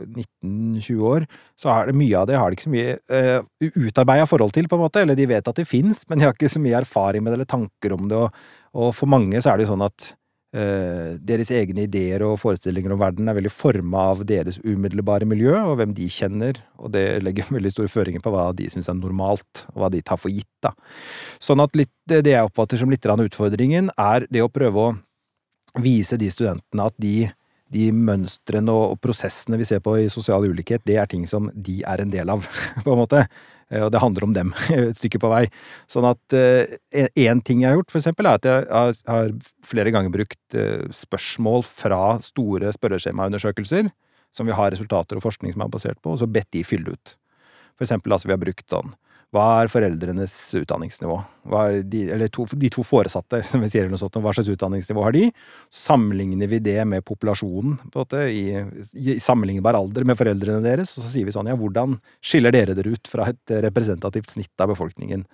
19-20 0.07 1.04
år, 1.12 1.27
så 1.60 1.74
er 1.74 1.89
det 1.89 1.98
mye 2.00 2.21
av 2.21 2.30
det 2.30 2.39
har 2.39 2.48
de 2.48 2.56
ikke 2.56 2.69
så 2.69 2.75
mye 2.77 2.95
utarbeida 3.83 4.30
forhold 4.31 4.56
til, 4.56 4.71
på 4.71 4.80
en 4.80 4.86
måte. 4.86 5.04
Eller 5.04 5.19
de 5.19 5.27
vet 5.27 5.51
at 5.51 5.60
det 5.60 5.68
fins, 5.68 6.06
men 6.07 6.21
de 6.21 6.30
har 6.30 6.38
ikke 6.38 6.51
så 6.56 6.63
mye 6.63 6.80
erfaring 6.80 7.25
med 7.25 7.33
det 7.33 7.42
eller 7.42 7.51
tanker 7.57 7.98
om 7.98 8.07
det. 8.07 8.24
Og, 8.24 8.48
og 8.80 8.95
for 8.95 9.11
mange 9.11 9.44
så 9.44 9.52
er 9.52 9.59
det 9.59 9.68
jo 9.68 9.73
sånn 9.73 9.88
at 9.90 10.14
deres 10.52 11.52
egne 11.54 11.84
ideer 11.86 12.24
og 12.26 12.40
forestillinger 12.42 12.96
om 12.96 13.02
verden 13.04 13.30
er 13.30 13.36
veldig 13.38 13.52
forma 13.54 14.08
av 14.16 14.24
deres 14.26 14.58
umiddelbare 14.64 15.28
miljø 15.30 15.54
og 15.60 15.76
hvem 15.78 15.94
de 15.94 16.08
kjenner, 16.10 16.58
og 16.82 16.90
det 16.96 17.22
legger 17.22 17.52
veldig 17.58 17.72
store 17.76 17.92
føringer 17.94 18.24
på 18.26 18.34
hva 18.34 18.48
de 18.58 18.70
syns 18.74 18.90
er 18.90 18.98
normalt, 18.98 19.68
og 19.76 19.84
hva 19.84 19.92
de 19.94 20.02
tar 20.02 20.18
for 20.18 20.34
gitt. 20.34 20.50
da. 20.66 20.74
Sånn 21.38 21.62
at 21.62 21.78
litt, 21.78 21.94
det 22.10 22.26
jeg 22.26 22.50
oppfatter 22.50 22.82
som 22.82 22.90
litt 22.90 23.06
av 23.06 23.22
utfordringen, 23.22 23.92
er 23.94 24.26
det 24.34 24.42
å 24.42 24.50
prøve 24.50 24.88
å 24.88 24.96
vise 25.78 26.18
de 26.18 26.32
studentene 26.34 26.90
at 26.90 26.98
de, 26.98 27.30
de 27.70 27.92
mønstrene 27.94 28.74
og 28.74 28.98
prosessene 29.04 29.60
vi 29.60 29.68
ser 29.70 29.84
på 29.86 30.00
i 30.02 30.10
sosial 30.10 30.50
ulikhet, 30.50 30.82
det 30.88 30.98
er 30.98 31.10
ting 31.10 31.28
som 31.30 31.52
de 31.54 31.82
er 31.86 32.02
en 32.02 32.14
del 32.14 32.34
av, 32.34 32.50
på 32.86 32.94
en 32.96 33.02
måte. 33.04 33.26
Eh, 33.69 33.83
og 33.85 33.92
det 33.94 34.02
handler 34.04 34.28
om 34.28 34.35
dem 34.35 34.54
et 34.76 34.99
stykke 34.99 35.21
på 35.21 35.31
vei. 35.31 35.44
Sånn 35.92 36.07
at 36.09 36.35
én 36.35 37.42
uh, 37.42 37.45
ting 37.45 37.64
jeg 37.64 37.71
har 37.71 37.80
gjort, 37.80 37.94
for 37.94 38.02
eksempel, 38.02 38.30
er 38.30 38.40
at 38.40 38.49
jeg 38.49 38.68
har, 39.09 39.33
flere 39.66 39.94
ganger 39.95 40.14
brukt 40.14 40.57
uh, 40.57 40.85
spørsmål 40.95 41.66
fra 41.68 42.04
store 42.26 42.73
spørreskjemaundersøkelser, 42.76 43.92
som 44.35 44.49
vi 44.49 44.57
har 44.57 44.73
resultater 44.73 45.18
og 45.18 45.26
forskning 45.26 45.56
som 45.56 45.66
er 45.66 45.73
basert 45.73 46.02
på, 46.02 46.14
og 46.14 46.21
så 46.21 46.30
bedt 46.30 46.52
de 46.54 46.66
fylle 46.68 46.94
ut. 46.94 47.16
For 47.78 47.88
eksempel, 47.88 48.14
altså, 48.14 48.30
vi 48.30 48.35
har 48.35 48.42
brukt 48.42 48.68
sånn 48.69 48.94
hva 49.36 49.45
er 49.62 49.69
foreldrenes 49.69 50.33
utdanningsnivå? 50.57 51.16
De, 51.86 52.02
eller 52.16 52.31
to, 52.33 52.48
de 52.50 52.69
to 52.74 52.81
foresatte, 52.86 53.44
som 53.50 53.62
vi 53.62 53.69
sier 53.69 53.86
eller 53.86 53.94
noe 53.94 54.02
sånt, 54.02 54.18
hva 54.18 54.33
slags 54.33 54.50
utdanningsnivå 54.56 55.06
har 55.06 55.14
de? 55.14 55.28
Sammenligner 55.74 56.50
vi 56.50 56.62
det 56.66 56.80
med 56.90 57.06
populasjonen, 57.06 57.78
måte, 57.94 58.26
i, 58.33 58.57
i 58.98 59.19
sammenlignbar 59.21 59.78
alder 59.78 60.07
med 60.09 60.18
foreldrene 60.18 60.66
deres, 60.66 60.95
og 60.98 61.06
så 61.06 61.14
sier 61.14 61.30
vi 61.30 61.36
sånn, 61.36 61.52
ja, 61.52 61.57
hvordan 61.59 62.00
skiller 62.26 62.56
dere 62.56 62.78
dere 62.78 62.95
ut 62.95 63.12
fra 63.12 63.30
et 63.30 63.57
representativt 63.69 64.33
snitt 64.33 64.66
av 64.66 64.74
befolkningen? 64.74 65.28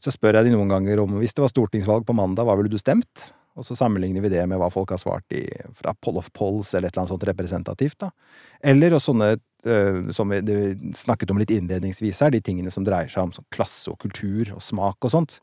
Så 0.00 0.12
spør 0.12 0.40
jeg 0.40 0.48
de 0.48 0.56
noen 0.56 0.72
ganger 0.72 1.00
om 1.04 1.18
hvis 1.20 1.36
det 1.36 1.44
var 1.44 1.52
stortingsvalg 1.52 2.08
på 2.08 2.16
mandag, 2.16 2.48
hva 2.48 2.56
ville 2.56 2.72
du 2.72 2.80
stemt? 2.80 3.30
Og 3.56 3.64
så 3.64 3.76
sammenligner 3.76 4.20
vi 4.20 4.30
det 4.32 4.42
med 4.48 4.60
hva 4.60 4.68
folk 4.72 4.90
har 4.92 5.00
svart 5.00 5.32
i, 5.32 5.46
fra 5.76 5.94
Poll 6.04 6.18
of 6.20 6.28
Polls 6.36 6.74
eller 6.74 6.90
et 6.90 6.94
eller 6.94 7.06
annet 7.06 7.14
sånt 7.14 7.28
representativt. 7.28 7.98
da. 8.04 8.10
Eller 8.60 8.98
sånne 9.00 9.36
som 10.14 10.30
vi 10.30 10.92
snakket 10.94 11.32
om 11.32 11.40
litt 11.40 11.50
innledningsvis 11.50 12.22
her, 12.22 12.30
de 12.34 12.40
tingene 12.44 12.70
som 12.70 12.84
dreier 12.86 13.10
seg 13.10 13.26
om 13.26 13.34
sånn 13.34 13.48
klasse 13.54 13.90
og 13.90 13.98
kultur 14.04 14.52
og 14.54 14.62
smak 14.62 15.02
og 15.02 15.12
sånt. 15.12 15.38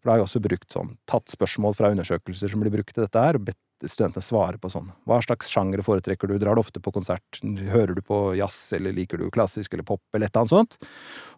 For 0.00 0.08
da 0.08 0.14
har 0.14 0.22
jeg 0.22 0.28
også 0.28 0.42
brukt 0.44 0.72
sånn, 0.72 0.96
tatt 1.10 1.32
spørsmål 1.32 1.76
fra 1.76 1.90
undersøkelser 1.92 2.52
som 2.52 2.62
blir 2.62 2.72
brukt 2.72 2.94
til 2.94 3.04
dette 3.04 3.22
her, 3.22 3.38
og 3.38 3.48
bedt 3.50 3.60
studentene 3.84 4.24
svare 4.24 4.60
på 4.60 4.70
sånn. 4.72 4.88
Hva 5.04 5.20
slags 5.24 5.50
sjangere 5.52 5.84
foretrekker 5.84 6.30
du? 6.30 6.38
Drar 6.40 6.56
du 6.56 6.62
ofte 6.62 6.80
på 6.80 6.92
konsert? 6.94 7.40
Hører 7.44 7.92
du 7.96 8.02
på 8.06 8.20
jazz, 8.38 8.60
eller 8.76 8.94
liker 8.96 9.20
du 9.20 9.28
klassisk 9.34 9.74
eller 9.74 9.84
pop, 9.88 10.00
eller 10.14 10.30
et 10.30 10.32
eller 10.32 10.46
annet 10.46 10.54
sånt? 10.54 10.78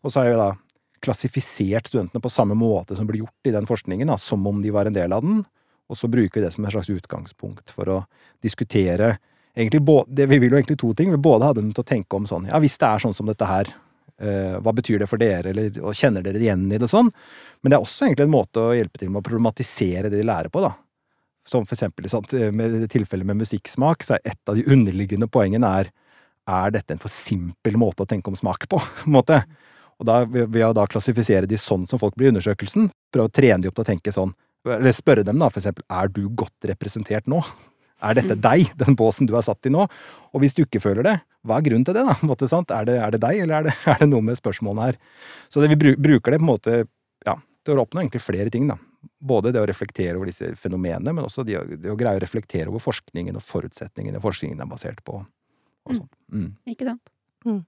Og 0.04 0.12
så 0.12 0.22
har 0.22 0.30
vi 0.30 0.38
da 0.38 0.50
klassifisert 1.02 1.90
studentene 1.90 2.22
på 2.22 2.30
samme 2.32 2.56
måte 2.58 2.96
som 2.98 3.06
blir 3.08 3.24
gjort 3.24 3.50
i 3.50 3.54
den 3.54 3.66
forskningen, 3.66 4.10
da, 4.10 4.18
som 4.18 4.46
om 4.50 4.62
de 4.62 4.74
var 4.74 4.90
en 4.90 4.96
del 4.96 5.14
av 5.14 5.24
den. 5.26 5.42
Og 5.88 5.98
så 5.98 6.10
bruker 6.10 6.40
vi 6.40 6.44
det 6.44 6.52
som 6.54 6.66
et 6.66 6.74
slags 6.74 6.90
utgangspunkt 6.92 7.72
for 7.74 7.90
å 7.90 7.98
diskutere 8.44 9.16
egentlig 9.58 9.82
både, 9.84 10.26
Vi 10.30 10.38
vil 10.38 10.52
jo 10.52 10.60
egentlig 10.60 10.78
to 10.80 10.94
ting. 10.94 11.10
Vi 11.10 11.20
både 11.28 11.50
ha 11.50 11.56
dem 11.56 11.72
til 11.74 11.84
å 11.84 11.88
tenke 11.88 12.16
om 12.16 12.26
sånn 12.26 12.48
Ja, 12.48 12.60
hvis 12.62 12.78
det 12.78 12.88
er 12.88 13.04
sånn 13.04 13.16
som 13.16 13.28
dette 13.28 13.46
her, 13.48 13.70
eh, 14.20 14.58
hva 14.62 14.74
betyr 14.74 15.02
det 15.02 15.10
for 15.10 15.20
dere, 15.20 15.50
eller 15.50 15.78
og 15.82 15.96
kjenner 15.98 16.22
dere 16.22 16.40
igjen 16.42 16.66
i 16.72 16.78
det 16.78 16.90
sånn? 16.90 17.10
Men 17.62 17.70
det 17.70 17.78
er 17.78 17.86
også 17.86 18.06
egentlig 18.06 18.28
en 18.28 18.36
måte 18.36 18.62
å 18.62 18.74
hjelpe 18.76 19.02
til 19.02 19.10
med 19.10 19.22
å 19.22 19.28
problematisere 19.28 20.08
det 20.08 20.18
de 20.18 20.26
lærer 20.26 20.52
på, 20.54 20.62
da. 20.62 20.74
Som 21.48 21.64
for 21.64 21.74
eksempel 21.74 22.08
sant, 22.12 22.32
med 22.32 22.84
tilfellet 22.92 23.26
med 23.26 23.40
musikksmak, 23.40 24.04
så 24.04 24.16
er 24.16 24.34
et 24.34 24.50
av 24.50 24.58
de 24.58 24.66
underliggende 24.68 25.30
poengene 25.32 25.70
er 25.80 25.92
er 26.48 26.72
dette 26.72 26.94
en 26.94 27.00
for 27.02 27.12
simpel 27.12 27.76
måte 27.80 28.04
å 28.04 28.08
tenke 28.08 28.30
om 28.32 28.36
smak 28.38 28.68
på, 28.70 28.80
på 29.02 29.06
en 29.06 29.16
måte? 29.18 29.42
Og 29.98 30.06
da, 30.06 30.20
ved 30.30 30.62
å 30.62 30.74
da 30.76 30.86
klassifisere 30.86 31.48
de 31.50 31.58
sånn 31.58 31.86
som 31.90 31.98
folk 31.98 32.14
blir 32.16 32.30
i 32.30 32.32
undersøkelsen, 32.32 32.86
prøve 33.12 33.30
å 33.30 33.34
trene 33.34 33.64
de 33.64 33.70
opp 33.70 33.78
til 33.80 33.86
å 33.86 33.88
tenke 33.88 34.14
sånn, 34.14 34.32
eller 34.68 34.94
spørre 34.94 35.24
dem 35.26 35.40
da, 35.40 35.48
for 35.50 35.60
eksempel, 35.60 35.84
er 35.90 36.10
du 36.12 36.22
godt 36.38 36.68
representert 36.70 37.26
nå? 37.30 37.40
Er 38.02 38.14
dette 38.14 38.36
Mm. 38.36 38.40
deg, 38.40 38.76
den 38.78 38.94
båsen 38.96 39.26
du 39.26 39.34
er 39.36 39.42
satt 39.42 39.66
i 39.66 39.70
nå? 39.70 39.88
Og 40.32 40.40
hvis 40.40 40.54
du 40.54 40.62
ikke 40.64 40.80
føler 40.80 41.02
det, 41.02 41.16
hva 41.46 41.58
er 41.58 41.62
grunnen 41.66 41.84
til 41.84 41.94
det, 41.94 42.04
da? 42.06 42.14
På 42.14 42.26
en 42.26 42.30
måte, 42.30 42.48
sant? 42.48 42.70
Er, 42.70 42.84
det, 42.86 42.98
er 43.02 43.10
det 43.10 43.20
deg, 43.20 43.40
eller 43.42 43.54
er 43.58 43.62
det, 43.68 43.74
er 43.94 43.98
det 43.98 44.08
noe 44.10 44.22
med 44.22 44.36
spørsmålene 44.38 44.84
her? 44.90 44.98
Så 45.50 45.60
det, 45.64 45.70
vi 45.74 45.94
bruker 45.96 46.30
det 46.30 46.38
på 46.38 46.46
en 46.46 46.52
måte 46.52 46.76
ja, 47.26 47.34
til 47.66 47.74
å 47.80 47.82
oppnå 47.86 48.04
egentlig 48.04 48.22
flere 48.22 48.50
ting, 48.54 48.68
da. 48.70 48.76
Både 49.22 49.50
det 49.54 49.60
å 49.62 49.66
reflektere 49.66 50.16
over 50.18 50.26
disse 50.30 50.52
fenomenene, 50.58 51.12
men 51.14 51.24
også 51.24 51.44
det 51.46 51.58
å, 51.58 51.64
det 51.66 51.90
å 51.90 51.96
greie 51.98 52.18
å 52.18 52.22
reflektere 52.22 52.68
over 52.70 52.82
forskningen 52.82 53.34
og 53.38 53.42
forutsetningene 53.46 54.20
forskningen 54.22 54.60
er 54.62 54.70
basert 54.70 55.02
på. 55.06 55.24
Og 55.86 55.92
Mm. 55.94 55.96
sånt. 56.02 56.14
Mm. 56.34 56.48
Ikke 56.68 56.84
sant? 56.84 57.10
Mm. 57.46 57.64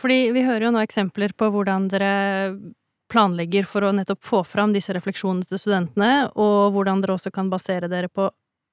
fordi 0.00 0.32
vi 0.32 0.42
hører 0.42 0.64
jo 0.66 0.70
nå 0.72 0.80
eksempler 0.82 1.34
på 1.36 1.50
hvordan 1.52 1.88
dere 1.92 2.56
planlegger 3.12 3.66
for 3.68 3.84
å 3.84 3.92
nettopp 3.94 4.22
få 4.24 4.40
fram 4.48 4.72
disse 4.72 4.92
refleksjonene 4.96 5.44
til 5.46 5.60
studentene, 5.60 6.30
og 6.34 6.72
hvordan 6.72 7.02
dere 7.04 7.14
også 7.18 7.30
kan 7.34 7.50
basere 7.52 7.88
dere 7.92 8.08
på 8.08 8.30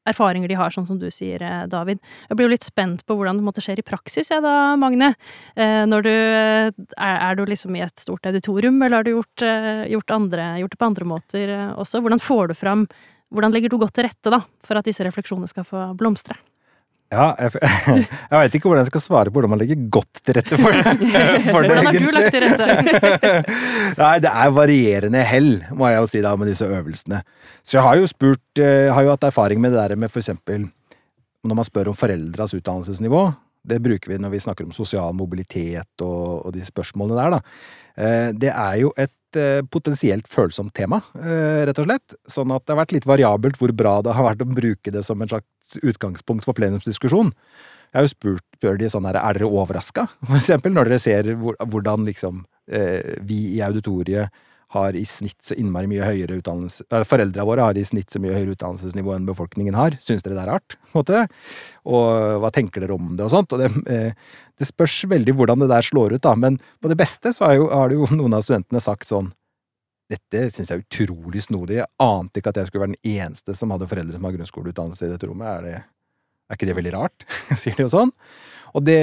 erfaringer 0.07 0.49
de 0.49 0.57
har, 0.59 0.71
sånn 0.73 0.87
som 0.87 0.99
du 0.99 1.07
sier, 1.11 1.41
eh, 1.43 1.65
David. 1.67 1.99
Jeg 2.29 2.37
blir 2.37 2.47
jo 2.47 2.53
litt 2.53 2.67
spent 2.67 3.05
på 3.05 3.17
hvordan 3.17 3.39
det 3.39 3.45
måtte 3.45 3.63
skjer 3.63 3.81
i 3.81 3.85
praksis, 3.85 4.31
jeg 4.31 4.43
da, 4.45 4.75
Magne. 4.79 5.13
Eh, 5.55 5.85
Når 5.89 6.03
du 6.03 6.11
er, 6.11 6.73
er 6.97 7.35
du 7.35 7.45
liksom 7.45 7.75
i 7.75 7.83
et 7.85 7.99
stort 7.99 8.25
auditorium, 8.25 8.81
eller 8.81 8.97
har 8.97 9.03
du 9.03 9.11
gjort, 9.11 9.41
eh, 9.45 9.85
gjort, 9.91 10.11
andre, 10.11 10.59
gjort 10.61 10.71
det 10.71 10.79
på 10.79 10.89
andre 10.89 11.05
måter 11.05 11.49
eh, 11.49 11.73
også? 11.75 12.01
Hvordan 12.01 12.19
får 12.23 12.47
du 12.47 12.53
fram 12.53 12.87
Hvordan 13.29 13.53
legger 13.53 13.69
du 13.69 13.77
godt 13.77 13.93
til 13.93 14.07
rette, 14.07 14.31
da, 14.33 14.39
for 14.65 14.79
at 14.79 14.87
disse 14.89 15.05
refleksjonene 15.05 15.45
skal 15.45 15.61
få 15.61 15.83
blomstre? 15.93 16.33
Ja, 17.09 17.31
jeg, 17.41 17.57
jeg 18.29 18.37
veit 18.37 18.55
ikke 18.59 18.69
hvordan 18.69 18.83
jeg 18.85 18.91
skal 18.91 19.01
svare 19.01 19.31
på 19.31 19.39
hvordan 19.39 19.49
man 19.55 19.61
legger 19.63 19.79
godt 19.89 20.19
til 20.21 20.37
rette 20.37 20.59
for 20.61 20.75
det. 20.75 20.83
For 21.49 21.65
det 21.65 21.71
Hvordan 21.73 21.87
har 21.87 21.97
du 21.97 22.11
lagt 22.13 22.35
til 22.35 22.43
rette? 22.45 23.31
Nei, 24.01 24.11
det 24.21 24.29
er 24.29 24.53
varierende 24.53 25.23
hell, 25.25 25.51
må 25.73 25.89
jeg 25.89 26.03
jo 26.03 26.09
si 26.11 26.21
da, 26.25 26.35
med 26.37 26.51
disse 26.51 26.67
øvelsene. 26.69 27.23
Så 27.65 27.79
jeg 27.79 27.85
har 27.87 27.97
jo 27.97 28.09
spurt, 28.11 28.45
eh, 28.61 28.85
jeg 28.87 28.93
har 28.93 29.07
jo 29.07 29.13
hatt 29.15 29.25
erfaring 29.31 29.61
med 29.63 29.73
det 29.73 29.81
der 29.81 29.97
med 29.97 30.13
for 30.13 30.21
eksempel 30.21 30.67
når 31.49 31.55
man 31.55 31.65
spør 31.65 31.89
om 31.89 31.97
foreldras 31.97 32.53
utdannelsesnivå. 32.57 33.23
Det 33.69 33.81
bruker 33.83 34.13
vi 34.13 34.21
når 34.21 34.35
vi 34.35 34.41
snakker 34.45 34.67
om 34.67 34.75
sosial 34.75 35.15
mobilitet 35.17 36.03
og, 36.05 36.45
og 36.45 36.53
de 36.53 36.61
spørsmålene 36.67 37.17
der, 37.17 37.37
da. 37.39 37.41
Eh, 37.97 38.29
Det 38.45 38.53
er 38.53 38.75
jo 38.83 38.93
et 38.95 39.09
eh, 39.09 39.15
potensielt 39.69 40.27
følsomt 40.31 40.73
tema, 40.73 41.01
eh, 41.19 41.65
rett 41.69 41.79
og 41.79 41.85
slett. 41.85 42.15
Sånn 42.27 42.53
at 42.55 42.65
det 42.65 42.73
har 42.73 42.81
vært 42.85 42.95
litt 42.95 43.09
variabelt 43.09 43.59
hvor 43.59 43.73
bra 43.75 43.99
det 44.01 44.15
har 44.15 44.31
vært 44.31 44.45
å 44.45 44.49
bruke 44.49 44.91
det 44.91 45.03
som 45.05 45.21
en 45.21 45.29
slags 45.29 45.79
utgangspunkt 45.83 46.47
for 46.47 46.57
plenumsdiskusjon. 46.57 47.33
Jeg 47.89 47.97
har 47.97 48.05
jo 48.05 48.13
spurt 48.13 48.45
spør 48.59 48.77
de 48.77 48.89
sånn 48.91 49.07
her, 49.07 49.17
er 49.17 49.39
dere 49.39 49.49
overraska, 49.49 50.07
for 50.27 50.37
eksempel, 50.37 50.73
når 50.75 50.91
dere 50.91 50.99
ser 50.99 51.33
hvordan 51.39 52.05
liksom 52.09 52.45
eh, 52.71 53.17
vi 53.21 53.55
i 53.55 53.63
auditoriet 53.65 54.29
har 54.69 54.93
i 54.93 55.01
snitt 55.09 55.39
så 55.41 55.55
innmari 55.57 55.89
mye 55.89 56.05
høyere 56.05 56.35
utdannelse 56.37 56.85
eh, 56.93 57.05
Foreldra 57.07 57.45
våre 57.47 57.65
har 57.65 57.77
i 57.79 57.85
snitt 57.87 58.11
så 58.13 58.21
mye 58.21 58.35
høyere 58.35 58.53
utdannelsesnivå 58.53 59.15
enn 59.15 59.25
befolkningen 59.25 59.77
har. 59.77 59.97
Syns 60.03 60.21
dere 60.25 60.37
det 60.37 60.43
er 60.43 60.51
rart? 60.51 60.77
Og 61.95 62.41
hva 62.43 62.51
tenker 62.53 62.83
dere 62.83 62.93
om 62.93 63.15
det, 63.15 63.25
og 63.25 63.33
sånt? 63.33 63.55
Og 63.55 63.63
det, 63.63 63.71
eh, 63.89 64.11
det 64.59 64.67
spørs 64.67 65.01
veldig 65.09 65.35
hvordan 65.39 65.63
det 65.63 65.69
der 65.71 65.85
slår 65.85 66.17
ut, 66.17 66.23
da. 66.25 66.35
Men 66.35 66.59
på 66.83 66.91
det 66.91 66.97
beste 66.99 67.31
så 67.35 67.53
jo, 67.55 67.69
har 67.71 67.95
jo 67.95 68.09
noen 68.19 68.37
av 68.37 68.45
studentene 68.45 68.83
sagt 68.83 69.11
sånn 69.11 69.31
dette 70.09 70.47
synes 70.49 70.71
jeg 70.71 70.79
er 70.79 70.85
utrolig 70.87 71.43
snodig. 71.45 71.75
Jeg 71.77 71.91
ante 72.01 72.41
ikke 72.41 72.49
at 72.49 72.57
jeg 72.57 72.69
skulle 72.71 72.87
være 72.87 72.95
den 72.95 73.11
eneste 73.19 73.53
som 73.53 73.69
hadde 73.69 73.87
foreldre 73.91 74.17
som 74.17 74.25
har 74.25 74.33
grunnskoleutdannelse 74.33 75.05
i 75.05 75.11
dette 75.11 75.29
rommet. 75.29 75.49
Er, 75.51 75.67
det, 75.67 75.73
er 76.49 76.57
ikke 76.57 76.69
det 76.69 76.77
veldig 76.79 76.93
rart? 76.95 77.25
Sier 77.61 77.77
de 77.77 77.85
jo 77.85 77.91
sånn. 77.93 78.13
Og, 78.73 78.81
det, 78.85 78.97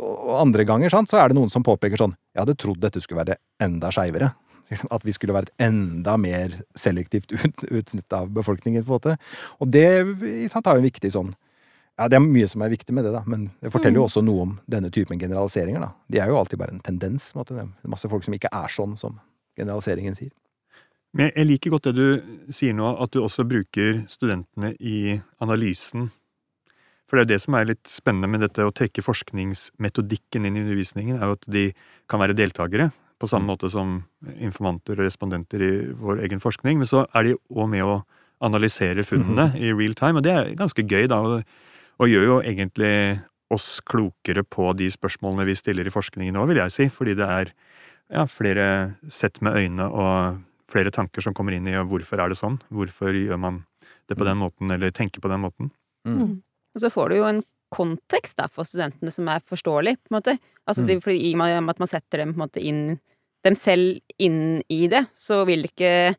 og 0.00 0.32
andre 0.40 0.64
ganger 0.68 0.92
sant, 0.92 1.12
så 1.12 1.20
er 1.20 1.28
det 1.28 1.36
noen 1.36 1.52
som 1.52 1.64
påpeker 1.64 2.00
sånn 2.00 2.12
Jeg 2.34 2.42
hadde 2.42 2.56
trodd 2.60 2.80
dette 2.80 3.00
skulle 3.04 3.20
være 3.20 3.36
enda 3.64 3.92
skeivere. 3.92 4.32
At 4.96 5.04
vi 5.04 5.14
skulle 5.14 5.36
være 5.36 5.50
et 5.50 5.66
enda 5.68 6.16
mer 6.20 6.56
selektivt 6.78 7.36
ut, 7.36 7.66
utsnitt 7.68 8.16
av 8.16 8.32
befolkningen. 8.32 8.84
på 8.84 8.88
en 8.88 8.96
måte. 8.96 9.18
Og 9.60 9.68
det 9.76 9.88
sant, 10.52 10.64
har 10.64 10.80
jo 10.80 10.84
en 10.84 10.88
viktig 10.88 11.12
sånn 11.12 11.34
ja, 11.96 12.08
Det 12.08 12.18
er 12.18 12.24
mye 12.24 12.48
som 12.48 12.62
er 12.62 12.72
viktig 12.72 12.92
med 12.92 13.06
det, 13.08 13.12
da, 13.14 13.22
men 13.26 13.50
det 13.62 13.72
forteller 13.72 14.02
jo 14.02 14.06
også 14.06 14.22
noe 14.24 14.42
om 14.42 14.56
denne 14.68 14.90
typen 14.92 15.20
generaliseringer. 15.20 15.80
da. 15.80 15.92
De 16.12 16.20
er 16.20 16.28
jo 16.28 16.36
alltid 16.36 16.60
bare 16.60 16.74
en 16.74 16.84
tendens. 16.84 17.32
måte. 17.34 17.54
Det 17.54 17.64
er 17.64 17.88
masse 17.88 18.08
folk 18.08 18.24
som 18.24 18.34
ikke 18.36 18.52
er 18.52 18.68
sånn 18.68 18.98
som 19.00 19.20
generaliseringen 19.56 20.14
sier. 20.18 20.34
Men 21.16 21.30
jeg 21.32 21.48
liker 21.48 21.72
godt 21.72 21.88
det 21.88 21.94
du 21.96 22.52
sier 22.52 22.74
nå, 22.76 22.90
at 23.00 23.14
du 23.14 23.22
også 23.22 23.46
bruker 23.48 24.04
studentene 24.12 24.74
i 24.76 25.16
analysen. 25.40 26.10
For 27.06 27.16
det 27.16 27.22
er 27.22 27.26
jo 27.26 27.32
det 27.32 27.42
som 27.44 27.56
er 27.56 27.68
litt 27.70 27.88
spennende 27.88 28.28
med 28.28 28.42
dette 28.44 28.66
å 28.66 28.74
trekke 28.74 29.04
forskningsmetodikken 29.06 30.44
inn 30.44 30.58
i 30.58 30.64
undervisningen, 30.64 31.16
er 31.16 31.30
jo 31.30 31.36
at 31.38 31.46
de 31.48 31.64
kan 32.10 32.20
være 32.20 32.36
deltakere, 32.36 32.90
på 33.16 33.30
samme 33.30 33.48
måte 33.48 33.70
som 33.72 34.02
informanter 34.36 34.98
og 34.98 35.06
respondenter 35.06 35.62
i 35.64 35.70
vår 35.96 36.20
egen 36.26 36.42
forskning. 36.42 36.82
Men 36.82 36.90
så 36.90 37.06
er 37.16 37.30
de 37.30 37.38
òg 37.54 37.70
med 37.72 37.86
å 37.86 38.02
analysere 38.44 39.06
funnene 39.08 39.54
i 39.56 39.70
real 39.72 39.96
time, 39.96 40.20
og 40.20 40.26
det 40.26 40.34
er 40.34 40.52
ganske 40.58 40.84
gøy, 40.84 41.06
da. 41.08 41.40
Og, 41.96 42.10
gjør 42.10 42.26
jo 42.28 42.36
egentlig 42.44 43.22
oss 43.52 43.80
klokere 43.86 44.42
på 44.42 44.72
de 44.76 44.88
spørsmålene 44.90 45.46
vi 45.48 45.54
stiller 45.56 45.86
i 45.86 45.94
forskningen 45.94 46.34
nå, 46.36 46.44
vil 46.50 46.60
jeg 46.60 46.74
si. 46.74 46.88
Fordi 46.92 47.14
det 47.18 47.28
er 47.30 47.52
ja, 48.12 48.26
flere 48.30 48.66
sett 49.08 49.40
med 49.44 49.56
øyne 49.56 49.86
og 49.88 50.42
flere 50.70 50.90
tanker 50.94 51.22
som 51.22 51.34
kommer 51.34 51.54
inn 51.56 51.68
i 51.70 51.76
hvorfor 51.78 52.20
er 52.20 52.32
det 52.32 52.38
sånn? 52.40 52.58
Hvorfor 52.74 53.14
gjør 53.14 53.38
man 53.40 53.62
det 54.10 54.18
på 54.18 54.26
den 54.26 54.38
måten, 54.38 54.70
eller 54.74 54.90
tenker 54.94 55.22
på 55.22 55.30
den 55.30 55.44
måten? 55.46 55.70
Mm. 56.06 56.40
Og 56.74 56.82
så 56.82 56.90
får 56.92 57.10
du 57.10 57.20
jo 57.20 57.28
en 57.30 57.44
kontekst 57.74 58.36
da, 58.38 58.46
for 58.52 58.66
studentene 58.66 59.10
som 59.10 59.26
er 59.30 59.42
forståelig, 59.46 59.96
på 60.04 60.12
en 60.12 60.18
måte. 60.18 60.36
Altså, 60.66 60.82
Mm. 60.82 60.86
det, 60.86 61.02
fordi 61.02 61.30
I 61.30 61.34
og 61.34 61.38
med 61.38 61.70
at 61.70 61.78
man 61.82 61.88
setter 61.88 62.18
dem 62.18 62.34
på 62.34 62.38
en 62.38 62.44
måte 62.46 62.62
inn 62.62 63.00
dem 63.46 63.54
selv 63.54 64.00
inn 64.18 64.62
i 64.68 64.86
det, 64.90 65.06
så 65.14 65.44
vil 65.46 65.62
det 65.62 65.70
ikke 65.74 66.16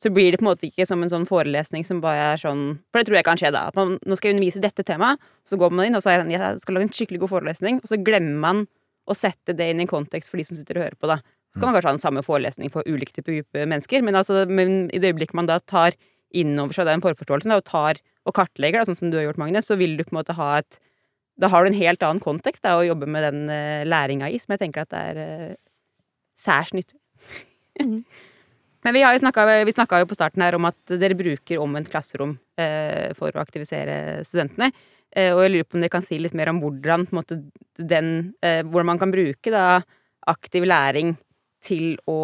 så 0.00 0.10
blir 0.12 0.32
det 0.32 0.40
på 0.40 0.46
en 0.46 0.50
måte 0.50 0.68
ikke 0.70 0.86
som 0.88 1.02
en 1.04 1.10
sånn 1.12 1.26
forelesning 1.28 1.84
som 1.84 1.98
bare 2.00 2.32
er 2.32 2.40
sånn 2.40 2.62
For 2.88 3.00
det 3.00 3.08
tror 3.10 3.18
jeg 3.18 3.26
kan 3.26 3.40
skje, 3.40 3.50
da. 3.52 3.66
At 3.68 3.76
man, 3.76 3.98
nå 4.00 4.16
skal 4.16 4.30
jeg 4.30 4.38
undervise 4.38 4.62
dette 4.62 4.84
temaet, 4.86 5.20
så 5.44 5.58
går 5.60 5.74
man 5.74 5.90
inn 5.90 5.98
og 5.98 6.04
så 6.04 6.14
er 6.14 6.24
jeg 6.30 6.62
skal 6.62 6.78
lage 6.78 6.88
en 6.88 6.94
skikkelig 6.96 7.20
god 7.24 7.32
forelesning, 7.34 7.82
og 7.82 7.90
så 7.90 8.00
glemmer 8.00 8.40
man 8.46 8.62
å 9.10 9.16
sette 9.16 9.52
det 9.56 9.68
inn 9.72 9.82
i 9.82 9.84
en 9.84 9.90
kontekst 9.90 10.32
for 10.32 10.40
de 10.40 10.46
som 10.48 10.56
sitter 10.56 10.78
og 10.78 10.86
hører 10.86 10.96
på, 11.00 11.10
da. 11.10 11.18
Så 11.50 11.58
kan 11.58 11.66
man 11.66 11.76
kanskje 11.76 11.90
ha 11.90 11.96
den 11.96 12.04
samme 12.04 12.22
forelesning 12.22 12.70
for 12.72 12.86
ulike 12.86 13.16
typer 13.16 13.66
mennesker, 13.66 14.04
men, 14.06 14.16
altså, 14.16 14.44
men 14.46 14.86
i 14.94 15.00
det 15.02 15.10
øyeblikket 15.10 15.36
man 15.36 15.50
da 15.50 15.58
tar 15.58 15.98
inn 16.30 16.54
over 16.62 16.76
seg 16.76 16.86
den 16.86 17.02
forforståelsen, 17.02 17.56
og 17.56 17.66
tar 17.66 17.98
og 18.28 18.36
kartlegger, 18.36 18.80
da, 18.80 18.86
sånn 18.86 18.98
som 18.98 19.10
du 19.10 19.18
har 19.18 19.26
gjort, 19.26 19.40
Magne, 19.42 19.62
så 19.64 19.76
vil 19.80 19.96
du 19.98 20.04
på 20.06 20.14
en 20.14 20.20
måte 20.20 20.36
ha 20.38 20.52
et 20.60 20.78
Da 21.40 21.48
har 21.48 21.64
du 21.64 21.70
en 21.70 21.78
helt 21.78 22.02
annen 22.04 22.20
kontekst 22.20 22.62
da, 22.62 22.74
å 22.76 22.84
jobbe 22.84 23.06
med 23.08 23.24
den 23.24 23.48
uh, 23.48 23.82
læringa 23.88 24.28
i, 24.28 24.38
som 24.38 24.52
jeg 24.52 24.60
tenker 24.60 24.84
at 24.84 24.90
det 24.92 25.00
er 25.00 25.20
uh, 25.20 25.54
særs 26.36 26.74
nyttig. 26.76 27.00
Men 28.84 28.96
vi, 28.96 29.02
jo 29.04 29.20
snakka, 29.20 30.00
jo 30.00 30.08
på 30.08 30.16
starten 30.16 30.44
her 30.44 30.56
om 30.56 30.68
at 30.70 30.94
dere 31.00 31.16
bruker 31.18 31.60
omvendt 31.60 31.90
klasserom 31.92 32.36
eh, 32.60 33.10
for 33.18 33.34
å 33.34 33.42
aktivisere 33.42 34.22
studentene. 34.24 34.70
Eh, 35.10 35.34
og 35.34 35.42
jeg 35.44 35.52
lurer 35.52 35.66
på 35.68 35.76
om 35.76 35.84
dere 35.84 35.92
kan 35.92 36.06
si 36.06 36.20
litt 36.20 36.36
mer 36.38 36.52
om 36.52 36.62
hvordan, 36.62 37.08
måte, 37.16 37.42
den, 37.76 38.32
eh, 38.46 38.62
hvordan 38.64 38.92
man 38.92 39.02
kan 39.02 39.12
bruke 39.12 39.52
da, 39.52 39.82
aktiv 40.30 40.64
læring 40.68 41.16
til 41.64 41.98
å, 42.08 42.20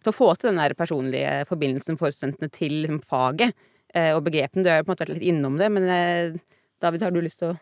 til 0.00 0.12
å 0.12 0.16
få 0.16 0.30
til 0.38 0.52
den 0.52 0.62
der 0.62 0.76
personlige 0.78 1.44
forbindelsen 1.50 2.00
for 2.00 2.14
studentene 2.14 2.52
til 2.54 2.78
liksom, 2.84 3.02
faget 3.04 3.52
eh, 3.92 4.12
og 4.14 4.24
begrepene. 4.24 4.64
Du 4.64 4.70
har 4.72 4.80
jo 4.80 4.86
på 4.86 4.92
en 4.92 4.94
måte 4.94 5.06
vært 5.06 5.16
litt 5.18 5.28
innom 5.34 5.60
det, 5.60 5.68
men 5.74 5.90
eh, 5.92 6.38
David, 6.80 7.04
har 7.04 7.12
du 7.12 7.20
lyst 7.24 7.42
til 7.42 7.52
å 7.52 7.58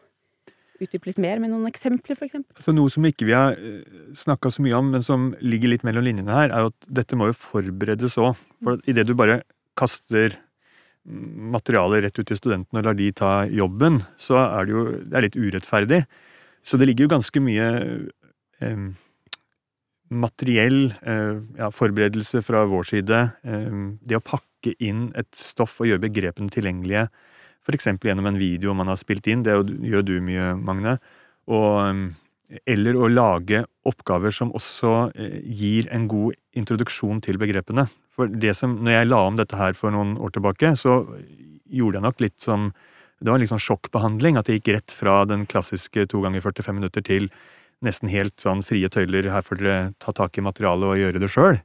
utdype 0.81 1.11
litt 1.11 1.21
mer 1.23 1.43
med 1.43 1.53
noen 1.53 1.69
eksempler, 1.69 2.17
for 2.19 2.27
eksempel? 2.29 2.75
Noe 2.75 2.93
som 2.93 3.05
ikke 3.07 3.29
vi 3.29 3.35
har 3.37 3.59
snakka 4.19 4.51
så 4.55 4.65
mye 4.65 4.79
om, 4.79 4.89
men 4.95 5.05
som 5.07 5.31
ligger 5.45 5.71
litt 5.73 5.85
mellom 5.87 6.07
linjene 6.07 6.33
her, 6.33 6.49
er 6.51 6.65
jo 6.65 6.73
at 6.73 6.89
dette 7.01 7.19
må 7.19 7.29
jo 7.31 7.37
forberedes 7.39 8.17
òg. 8.23 8.41
For 8.65 8.81
idet 8.91 9.07
du 9.09 9.15
bare 9.19 9.43
kaster 9.79 10.39
materialet 11.05 12.05
rett 12.05 12.19
ut 12.19 12.29
til 12.31 12.39
studentene 12.39 12.81
og 12.81 12.87
lar 12.87 12.99
de 12.99 13.09
ta 13.17 13.33
jobben, 13.51 14.03
så 14.21 14.39
er 14.45 14.69
det 14.69 14.75
jo 14.75 14.85
det 15.01 15.19
er 15.19 15.27
litt 15.27 15.39
urettferdig. 15.39 16.03
Så 16.63 16.79
det 16.79 16.87
ligger 16.89 17.07
jo 17.09 17.15
ganske 17.17 17.43
mye 17.43 17.67
eh, 18.63 18.85
materiell 20.13 20.81
eh, 21.01 21.41
ja, 21.59 21.73
forberedelse 21.75 22.45
fra 22.47 22.63
vår 22.71 22.91
side. 22.93 23.21
Eh, 23.43 23.83
det 24.07 24.19
å 24.21 24.25
pakke 24.25 24.77
inn 24.79 25.09
et 25.19 25.31
stoff 25.35 25.81
og 25.83 25.91
gjøre 25.91 26.07
begrepene 26.07 26.53
tilgjengelige 26.55 27.09
F.eks. 27.63 27.89
gjennom 28.03 28.27
en 28.27 28.41
video 28.41 28.75
man 28.75 28.91
har 28.91 28.99
spilt 29.01 29.29
inn, 29.31 29.45
det 29.47 29.55
gjør 29.55 30.07
du 30.07 30.17
mye, 30.25 30.53
Magne. 30.59 30.97
Og, 31.51 32.11
eller 32.67 32.99
å 32.99 33.11
lage 33.11 33.63
oppgaver 33.89 34.35
som 34.35 34.53
også 34.55 35.13
eh, 35.15 35.39
gir 35.47 35.89
en 35.95 36.09
god 36.11 36.37
introduksjon 36.59 37.23
til 37.25 37.39
begrepene. 37.43 37.87
For 38.13 38.29
det 38.29 38.55
som, 38.59 38.77
når 38.85 38.97
jeg 38.97 39.11
la 39.11 39.21
om 39.29 39.39
dette 39.39 39.59
her 39.59 39.79
for 39.79 39.95
noen 39.95 40.17
år 40.21 40.35
tilbake, 40.35 40.75
så 40.79 41.03
gjorde 41.73 41.99
jeg 41.99 42.07
nok 42.09 42.25
litt 42.25 42.41
som 42.43 42.73
Det 43.23 43.31
var 43.31 43.39
en 43.39 43.43
litt 43.45 43.53
sånn 43.53 43.63
sjokkbehandling. 43.63 44.35
At 44.35 44.49
det 44.49 44.57
gikk 44.57 44.73
rett 44.75 44.91
fra 44.91 45.21
den 45.31 45.45
klassiske 45.47 46.09
to 46.11 46.25
ganger 46.25 46.43
45 46.43 46.75
minutter 46.75 47.05
til 47.07 47.29
nesten 47.87 48.11
helt 48.11 48.35
sånn 48.43 48.65
frie 48.67 48.89
tøyler. 48.91 49.29
Her 49.31 49.45
får 49.47 49.61
dere 49.61 49.77
ta 50.03 50.11
tak 50.11 50.35
i 50.39 50.43
materialet 50.43 50.89
og 50.89 50.99
gjøre 50.99 51.23
det 51.23 51.31
sjøl. 51.31 51.61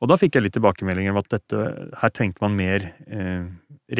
Og 0.00 0.10
da 0.10 0.18
fikk 0.20 0.36
jeg 0.36 0.46
litt 0.46 0.56
tilbakemeldinger 0.56 1.14
om 1.14 1.20
at 1.22 1.30
dette, 1.32 1.68
her 2.00 2.12
trengte 2.14 2.44
man 2.44 2.56
mer 2.58 2.88
eh, 3.06 3.46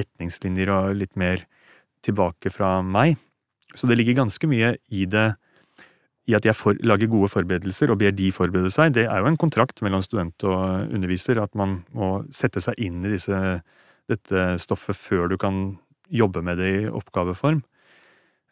retningslinjer 0.00 0.72
og 0.74 0.98
litt 0.98 1.14
mer 1.20 1.44
tilbake 2.04 2.52
fra 2.52 2.78
meg. 2.84 3.16
Så 3.74 3.88
det 3.90 3.98
ligger 3.98 4.22
ganske 4.22 4.48
mye 4.50 4.74
i 4.94 5.06
det 5.10 5.32
i 6.24 6.34
at 6.36 6.46
jeg 6.46 6.56
for, 6.56 6.76
lager 6.80 7.10
gode 7.12 7.28
forberedelser 7.32 7.92
og 7.92 7.98
ber 8.00 8.14
de 8.16 8.30
forberede 8.32 8.72
seg. 8.72 8.94
Det 8.96 9.04
er 9.04 9.20
jo 9.20 9.28
en 9.28 9.40
kontrakt 9.40 9.82
mellom 9.84 10.02
student 10.04 10.46
og 10.48 10.94
underviser, 10.94 11.40
at 11.42 11.52
man 11.58 11.82
må 11.92 12.22
sette 12.32 12.62
seg 12.64 12.80
inn 12.80 13.02
i 13.04 13.12
disse, 13.12 13.40
dette 14.08 14.46
stoffet 14.62 14.96
før 14.96 15.28
du 15.32 15.36
kan 15.40 15.76
jobbe 16.12 16.40
med 16.44 16.60
det 16.60 16.70
i 16.78 16.88
oppgaveform. 16.88 17.60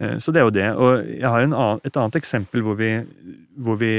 Eh, 0.03 0.19
så 0.19 0.35
det 0.35 0.43
er 0.43 0.49
jo 0.49 0.55
det. 0.55 0.69
Og 0.75 1.07
jeg 1.07 1.29
har 1.29 1.47
annen, 1.47 1.81
et 1.87 1.97
annet 1.97 2.19
eksempel 2.19 2.65
hvor 2.67 2.79
vi, 2.81 2.95
hvor 3.57 3.81
vi, 3.81 3.95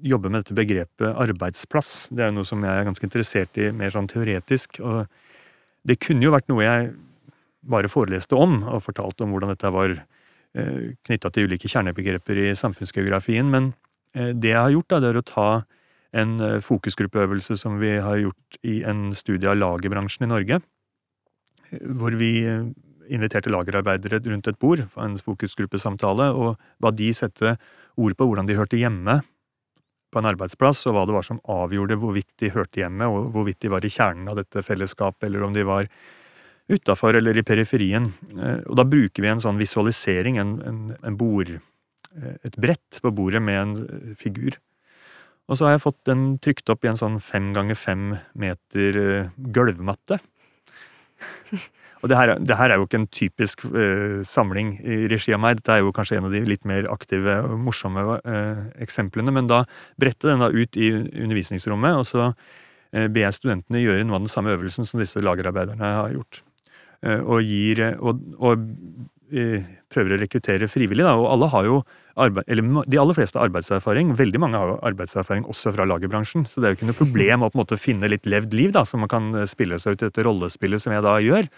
jobber 0.00 0.32
med 0.32 0.40
dette 0.40 0.54
begrepet 0.56 1.18
arbeidsplass. 1.20 2.06
Det 2.08 2.22
er 2.24 2.30
jo 2.30 2.38
noe 2.38 2.48
som 2.48 2.62
jeg 2.64 2.72
er 2.72 2.86
ganske 2.86 3.04
interessert 3.04 3.58
i 3.60 3.66
mer 3.76 3.90
sånn 3.92 4.06
teoretisk. 4.08 4.78
og 4.80 5.10
det 5.84 5.98
kunne 6.00 6.24
jo 6.24 6.32
vært 6.32 6.48
noe 6.48 6.64
jeg 6.64 6.86
bare 7.68 7.90
foreleste 7.92 8.32
om, 8.32 8.62
og 8.64 8.80
fortalte 8.80 9.26
om 9.26 9.34
hvordan 9.34 9.52
dette 9.52 9.72
var 9.74 9.92
eh, 9.92 10.96
knytta 11.04 11.28
til 11.34 11.50
ulike 11.50 11.68
kjernebegreper 11.68 12.40
i 12.46 12.54
samfunnsgeografien. 12.56 13.52
Men 13.52 13.74
eh, 14.16 14.32
det 14.32 14.54
jeg 14.54 14.56
har 14.56 14.72
gjort, 14.72 14.88
da, 14.88 15.02
det 15.04 15.10
er 15.10 15.20
å 15.20 15.26
ta 15.34 15.50
en 16.16 16.32
fokusgruppeøvelse 16.64 17.60
som 17.60 17.76
vi 17.78 17.92
har 18.00 18.22
gjort 18.24 18.56
i 18.64 18.80
en 18.88 19.10
studie 19.12 19.52
av 19.52 19.60
lagerbransjen 19.60 20.24
i 20.24 20.32
Norge. 20.32 20.62
Hvor 21.76 22.16
vi 22.16 22.32
inviterte 23.10 23.52
lagerarbeidere 23.52 24.22
rundt 24.30 24.48
et 24.50 24.58
bord, 24.60 24.86
en 24.96 25.18
fokusgruppesamtale, 25.18 26.30
og 26.32 26.56
ba 26.82 26.92
de 26.94 27.10
sette 27.16 27.56
ord 28.00 28.16
på 28.16 28.26
hvordan 28.28 28.48
de 28.48 28.58
hørte 28.58 28.80
hjemme 28.80 29.20
på 30.10 30.18
en 30.18 30.28
arbeidsplass, 30.30 30.82
og 30.88 30.96
hva 30.96 31.04
det 31.06 31.14
var 31.14 31.26
som 31.26 31.42
avgjorde 31.50 31.98
hvorvidt 32.00 32.30
de 32.42 32.50
hørte 32.54 32.82
hjemme, 32.82 33.06
og 33.06 33.30
hvorvidt 33.34 33.60
de 33.62 33.70
var 33.72 33.84
i 33.86 33.92
kjernen 33.92 34.30
av 34.30 34.40
dette 34.40 34.64
fellesskapet, 34.66 35.28
eller 35.28 35.46
om 35.46 35.54
de 35.54 35.66
var 35.66 35.90
utafor 36.70 37.18
eller 37.18 37.38
i 37.38 37.46
periferien. 37.46 38.10
Eh, 38.36 38.62
og 38.66 38.78
da 38.78 38.86
bruker 38.86 39.24
vi 39.24 39.30
en 39.30 39.42
sånn 39.42 39.60
visualisering, 39.60 40.38
en, 40.42 40.56
en, 40.66 40.80
en 41.06 41.18
bord, 41.18 41.52
eh, 42.14 42.34
et 42.46 42.58
brett 42.60 43.00
på 43.02 43.14
bordet 43.14 43.42
med 43.42 43.60
en 43.60 43.76
eh, 43.84 44.12
figur. 44.18 44.58
Og 45.50 45.58
så 45.58 45.66
har 45.66 45.76
jeg 45.76 45.86
fått 45.86 46.02
den 46.06 46.24
trykt 46.42 46.70
opp 46.70 46.86
i 46.86 46.92
en 46.92 47.00
sånn 47.00 47.18
fem 47.24 47.50
ganger 47.56 47.78
fem 47.78 48.12
meter 48.38 49.00
gulvmatte. 49.50 50.20
Og 52.00 52.08
det 52.08 52.16
her, 52.16 52.32
det 52.40 52.56
her, 52.56 52.72
er 52.72 52.80
jo 52.80 52.86
ikke 52.86 53.00
en 53.02 53.10
typisk 53.12 53.64
uh, 53.68 54.22
samling 54.26 54.72
i 54.80 55.02
regi 55.12 55.34
av 55.36 55.42
meg. 55.42 55.58
Dette 55.58 55.76
er 55.76 55.84
jo 55.84 55.92
kanskje 55.96 56.16
en 56.16 56.30
av 56.30 56.34
de 56.34 56.40
litt 56.48 56.64
mer 56.68 56.88
aktive 56.92 57.36
og 57.44 57.58
morsomme 57.66 58.04
uh, 58.24 58.62
eksemplene. 58.80 59.34
Men 59.36 59.50
da 59.50 59.62
bretter 60.00 60.32
den 60.32 60.44
da 60.44 60.48
ut 60.48 60.80
i 60.80 60.92
undervisningsrommet, 60.96 62.00
og 62.00 62.08
så 62.08 62.30
uh, 62.32 63.06
ber 63.06 63.26
jeg 63.26 63.36
studentene 63.36 63.84
gjøre 63.84 64.06
noe 64.08 64.20
av 64.20 64.24
den 64.24 64.32
samme 64.32 64.54
øvelsen 64.56 64.88
som 64.88 65.02
disse 65.02 65.20
lagerarbeiderne 65.20 65.96
har 66.00 66.14
gjort. 66.16 66.44
og 67.00 67.40
gir 67.40 67.80
og, 67.96 68.18
og 68.44 68.64
prøver 69.88 70.12
å 70.12 70.18
rekruttere 70.20 70.68
frivillig, 70.68 71.04
da. 71.06 71.14
Og 71.16 71.30
alle 71.32 71.48
har 71.48 71.64
jo 71.64 71.78
arbeid, 72.20 72.44
eller 72.50 72.84
de 72.90 72.98
aller 73.00 73.16
fleste 73.16 73.38
har 73.38 73.48
arbeidserfaring. 73.48 74.12
Veldig 74.18 74.40
mange 74.42 74.60
har 74.60 74.72
jo 74.72 74.80
arbeidserfaring 74.90 75.46
også 75.48 75.72
fra 75.76 75.86
lagerbransjen. 75.88 76.44
Så 76.44 76.60
det 76.60 76.68
er 76.68 76.74
jo 76.74 76.80
ikke 76.80 76.90
noe 76.90 76.98
problem 76.98 77.44
å 77.46 77.50
på 77.50 77.56
en 77.56 77.62
måte 77.62 77.80
finne 77.80 78.10
litt 78.10 78.28
levd 78.28 78.56
liv, 78.56 78.74
da, 78.76 78.84
så 78.84 79.00
man 79.00 79.08
kan 79.12 79.32
spille 79.48 79.80
seg 79.80 79.96
ut 79.96 80.02
i 80.04 80.10
dette 80.10 80.26
rollespillet 80.26 80.82
som 80.82 80.92
jeg 80.92 81.06
da 81.06 81.16
gjør. 81.24 81.48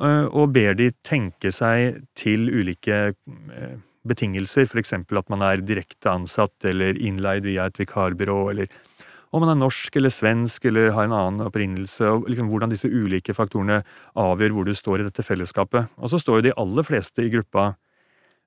Eh, 0.00 0.26
og 0.32 0.52
ber 0.54 0.76
de 0.78 0.90
tenke 1.04 1.52
seg 1.52 2.00
til 2.18 2.48
ulike 2.48 3.00
eh, 3.12 3.74
betingelser, 4.08 4.68
f.eks. 4.68 4.94
at 4.96 5.32
man 5.32 5.44
er 5.44 5.64
direkte 5.64 6.12
ansatt 6.12 6.64
eller 6.64 6.96
innleid 6.96 7.44
via 7.44 7.68
et 7.68 7.80
vikarbyrå, 7.82 8.38
eller 8.54 8.70
om 9.30 9.44
man 9.44 9.52
er 9.52 9.60
norsk 9.60 9.94
eller 10.00 10.10
svensk 10.10 10.64
eller 10.66 10.90
har 10.96 11.06
en 11.06 11.14
annen 11.14 11.44
opprinnelse, 11.46 12.08
og 12.08 12.30
liksom 12.32 12.48
hvordan 12.50 12.72
disse 12.72 12.88
ulike 12.88 13.36
faktorene 13.36 13.82
avgjør 14.18 14.56
hvor 14.56 14.66
du 14.66 14.72
står 14.74 15.02
i 15.02 15.06
dette 15.06 15.26
fellesskapet. 15.26 15.92
Og 16.00 16.10
så 16.10 16.18
står 16.18 16.40
jo 16.40 16.46
de 16.48 16.56
aller 16.64 16.88
fleste 16.88 17.22
i 17.22 17.30
gruppa 17.30 17.68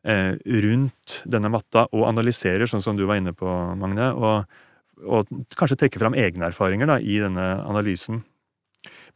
eh, 0.03 0.33
rundt 0.65 1.21
denne 1.29 1.53
matta 1.53 1.85
og 1.93 2.09
analyserer, 2.09 2.67
sånn 2.67 2.83
som 2.83 2.99
du 2.99 3.05
var 3.07 3.21
inne 3.21 3.35
på, 3.37 3.47
Magne, 3.79 4.09
og, 4.17 4.59
og 5.05 5.31
kanskje 5.55 5.83
trekker 5.85 6.03
fram 6.03 6.17
egne 6.19 6.49
erfaringer 6.49 6.89
da, 6.89 6.99
i 6.99 7.21
denne 7.21 7.47
analysen. 7.61 8.25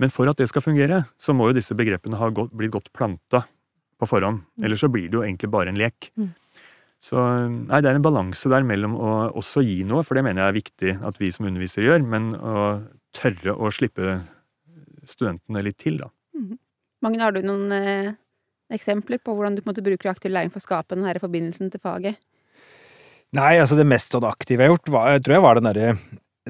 Men 0.02 0.12
for 0.14 0.30
at 0.32 0.40
det 0.40 0.50
skal 0.52 0.64
fungere, 0.66 1.04
så 1.20 1.36
må 1.36 1.50
jo 1.50 1.58
disse 1.58 1.76
begrepene 1.78 2.20
ha 2.20 2.30
gått, 2.34 2.54
blitt 2.56 2.74
godt 2.76 2.92
planta 2.96 3.44
på 3.98 4.10
forhånd. 4.10 4.44
Mm. 4.58 4.68
Ellers 4.68 4.84
så 4.84 4.92
blir 4.94 5.10
det 5.10 5.18
jo 5.20 5.24
egentlig 5.26 5.50
bare 5.54 5.74
en 5.74 5.80
lek. 5.80 6.12
Mm. 6.20 6.32
Så 7.02 7.22
nei, 7.22 7.82
det 7.84 7.92
er 7.92 8.00
en 8.00 8.06
balanse 8.06 8.50
der 8.50 8.66
mellom 8.66 8.96
å 8.98 9.12
også 9.38 9.62
gi 9.66 9.84
noe, 9.86 10.06
for 10.06 10.18
det 10.18 10.26
mener 10.26 10.44
jeg 10.44 10.50
er 10.50 10.58
viktig 10.58 10.94
at 11.10 11.20
vi 11.22 11.30
som 11.34 11.46
undervisere 11.50 11.92
gjør, 11.92 12.06
men 12.10 12.32
å 12.36 12.64
tørre 13.16 13.54
å 13.54 13.70
slippe 13.74 14.22
studentene 15.08 15.64
litt 15.66 15.78
til, 15.82 16.00
da. 16.02 16.10
Mm. 16.38 16.56
Magne, 17.06 17.22
har 17.22 17.36
du 17.36 17.44
noen 17.46 17.74
eh, 17.76 18.16
eksempler 18.74 19.22
på 19.22 19.36
hvordan 19.36 19.56
du 19.56 19.62
på 19.62 19.70
en 19.70 19.76
måte 19.76 19.86
bruker 19.86 20.12
aktiv 20.12 20.34
læring 20.34 20.52
for 20.54 20.60
å 20.60 20.66
skape 20.66 20.98
den 20.98 21.22
forbindelsen 21.22 21.70
til 21.74 21.84
faget? 21.84 22.18
Nei, 23.38 23.58
altså 23.60 23.78
det 23.78 23.86
mest 23.88 24.14
sånn 24.14 24.26
aktive 24.28 24.64
jeg 24.64 24.72
har 24.72 24.76
gjort, 24.76 24.92
var, 24.94 25.12
jeg 25.14 25.24
tror 25.26 25.38
jeg 25.38 25.46
var 25.46 25.60
den 25.60 25.70
derre 25.70 25.94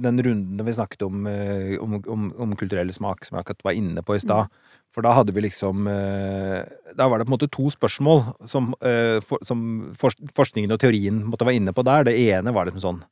den 0.04 0.24
runden 0.24 0.66
vi 0.66 0.74
snakket 0.74 1.02
om, 1.08 1.28
eh, 1.28 1.78
om, 1.82 1.98
om, 2.08 2.34
om, 2.38 2.56
kulturell 2.60 2.94
smak, 2.94 3.26
som 3.26 3.38
jeg 3.38 3.46
akkurat 3.46 3.68
var 3.70 3.78
inne 3.80 4.04
på 4.06 4.16
i 4.16 4.24
stad. 4.24 4.48
Mm. 4.48 4.82
For 4.96 5.06
da 5.06 5.14
hadde 5.14 5.34
vi 5.36 5.44
liksom 5.44 5.88
eh, 5.92 6.64
Da 6.98 7.08
var 7.08 7.20
det 7.20 7.28
på 7.28 7.34
en 7.34 7.36
måte 7.36 7.50
to 7.52 7.68
spørsmål 7.74 8.24
som, 8.50 8.72
eh, 8.82 9.20
som 9.46 9.92
forskningen 10.00 10.74
og 10.74 10.82
teorien 10.82 11.22
måtte 11.28 11.46
være 11.48 11.62
inne 11.62 11.76
på 11.76 11.86
der. 11.86 12.08
Det 12.08 12.18
ene 12.32 12.54
var 12.56 12.70
liksom 12.70 12.86
sånn 12.86 13.04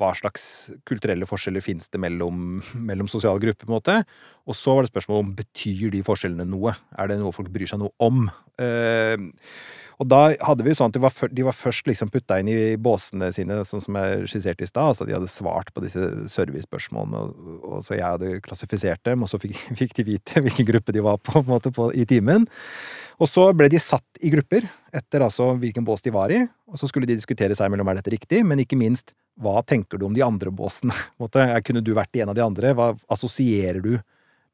hva 0.00 0.10
slags 0.18 0.44
kulturelle 0.88 1.28
forskjeller 1.28 1.64
finnes 1.64 1.90
det 1.92 2.00
mellom, 2.02 2.58
mellom 2.90 3.10
sosiale 3.10 3.42
grupper? 3.42 3.64
på 3.64 3.72
en 3.72 3.78
måte? 3.78 4.00
Og 4.48 4.58
så 4.58 4.74
var 4.74 4.84
det 4.84 4.92
spørsmål 4.92 5.22
om 5.22 5.32
betyr 5.38 5.94
de 5.94 6.02
forskjellene 6.06 6.48
noe? 6.48 6.74
Er 6.98 7.10
det 7.10 7.20
noe 7.20 7.34
folk 7.34 7.52
bryr 7.54 7.70
seg 7.70 7.80
noe 7.82 7.94
om? 8.02 8.26
Eh, 8.60 9.16
og 10.02 10.08
da 10.10 10.20
hadde 10.42 10.64
vi 10.66 10.72
jo 10.72 10.78
sånn 10.78 10.90
at 10.90 10.96
de 10.96 11.02
var, 11.04 11.14
de 11.30 11.44
var 11.46 11.54
først 11.54 11.86
liksom 11.86 12.10
putta 12.12 12.40
inn 12.42 12.50
i 12.50 12.74
båsene 12.80 13.30
sine, 13.34 13.60
sånn 13.68 13.82
som 13.84 13.98
jeg 14.00 14.30
skisserte 14.32 14.66
i 14.66 14.70
stad. 14.70 14.90
Altså 14.90 15.06
de 15.06 15.14
hadde 15.14 15.30
svart 15.30 15.70
på 15.74 15.84
disse 15.84 16.08
servicespørsmålene, 16.34 17.20
og, 17.20 17.54
og, 17.62 17.76
så 17.86 17.94
jeg 17.94 18.06
hadde 18.06 18.40
klassifisert 18.44 19.04
dem, 19.06 19.22
og 19.22 19.30
så 19.30 19.38
fikk, 19.42 19.60
fikk 19.80 19.94
de 20.00 20.08
vite 20.10 20.42
hvilken 20.42 20.68
gruppe 20.72 20.94
de 20.94 21.04
var 21.04 21.20
på, 21.22 21.36
på, 21.38 21.46
måte, 21.46 21.72
på 21.74 21.92
i 21.94 22.06
timen. 22.10 22.48
Og 23.20 23.30
så 23.30 23.46
ble 23.56 23.68
de 23.70 23.80
satt 23.82 24.22
i 24.24 24.30
grupper 24.32 24.66
etter 24.94 25.22
altså 25.26 25.52
hvilken 25.60 25.84
bås 25.86 26.02
de 26.02 26.12
var 26.14 26.32
i, 26.34 26.40
og 26.70 26.80
så 26.80 26.88
skulle 26.90 27.06
de 27.08 27.16
diskutere 27.18 27.54
seg 27.58 27.70
mellom 27.70 27.90
er 27.90 28.00
dette 28.00 28.14
riktig, 28.14 28.42
men 28.46 28.62
ikke 28.62 28.78
minst 28.78 29.14
hva 29.40 29.60
tenker 29.66 29.98
du 29.98 30.06
om 30.06 30.14
de 30.14 30.22
andre 30.22 30.50
båsene? 30.54 30.94
Kunne 31.66 31.82
du 31.82 31.94
vært 31.94 32.14
i 32.14 32.22
en 32.22 32.30
av 32.30 32.36
de 32.38 32.44
andre? 32.44 32.74
Hva 32.74 32.92
assosierer 33.10 33.80
du 33.82 33.96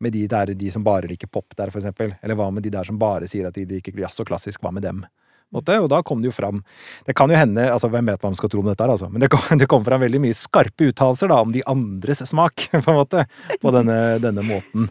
med 0.01 0.15
de 0.17 0.25
der 0.29 0.55
de 0.57 0.71
som 0.73 0.85
bare 0.85 1.09
liker 1.11 1.29
pop 1.29 1.53
der, 1.57 1.73
for 1.73 1.83
eksempel? 1.83 2.15
Eller 2.23 2.39
hva 2.39 2.49
med 2.53 2.65
de 2.65 2.73
der 2.73 2.89
som 2.89 3.01
bare 3.01 3.29
sier 3.29 3.49
at 3.49 3.57
de 3.57 3.67
liker 3.69 3.99
jazz 4.01 4.21
og 4.23 4.31
klassisk? 4.31 4.63
Hva 4.65 4.73
med 4.73 4.87
dem? 4.87 5.05
og 5.51 5.65
da 5.67 5.99
kom 6.07 6.21
det 6.23 6.29
jo 6.29 6.33
fram 6.37 6.61
Det 7.07 7.15
kan 7.19 7.27
jo 7.27 7.35
hende, 7.35 7.65
altså 7.73 7.89
hvem 7.91 8.07
vet 8.07 8.21
hva 8.23 8.31
man 8.31 8.39
skal 8.39 8.53
tro 8.53 8.61
om 8.63 8.69
dette 8.71 8.85
her, 8.85 8.93
altså, 8.93 9.09
men 9.11 9.19
det 9.21 9.31
kom, 9.33 9.43
det 9.59 9.67
kom 9.67 9.85
fram 9.85 10.05
veldig 10.05 10.21
mye 10.23 10.37
skarpe 10.39 10.93
uttalelser 10.93 11.33
om 11.35 11.53
de 11.53 11.65
andres 11.67 12.23
smak, 12.31 12.69
på 12.71 12.81
en 12.85 13.01
måte, 13.01 13.27
på 13.61 13.75
denne, 13.75 13.99
denne 14.23 14.47
måten. 14.47 14.89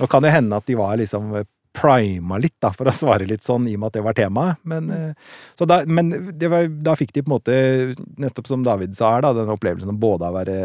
Nå 0.00 0.08
kan 0.10 0.26
det 0.26 0.34
hende 0.34 0.58
at 0.58 0.66
de 0.66 0.76
var 0.76 0.98
liksom 1.00 1.30
prima 1.72 2.38
litt, 2.42 2.56
da, 2.62 2.72
for 2.74 2.90
å 2.90 2.94
svare 2.94 3.26
litt 3.28 3.44
sånn, 3.46 3.68
i 3.70 3.76
og 3.76 3.82
med 3.82 3.90
at 3.90 3.98
det 3.98 4.04
var 4.04 4.16
temaet. 4.18 4.60
Men, 4.68 4.90
eh, 4.90 5.66
da, 5.68 5.80
men 5.86 6.10
var, 6.42 6.66
da, 6.82 6.96
fikk 6.98 7.12
de 7.14 7.22
på 7.22 7.30
en 7.30 7.36
måte, 7.36 7.58
nettopp 8.20 8.50
som 8.50 8.64
David 8.66 8.96
sa 8.98 9.14
her, 9.16 9.24
da, 9.26 9.34
den 9.36 9.52
opplevelsen 9.54 9.92
av 9.92 10.00
både 10.02 10.30
å 10.30 10.34
være 10.34 10.56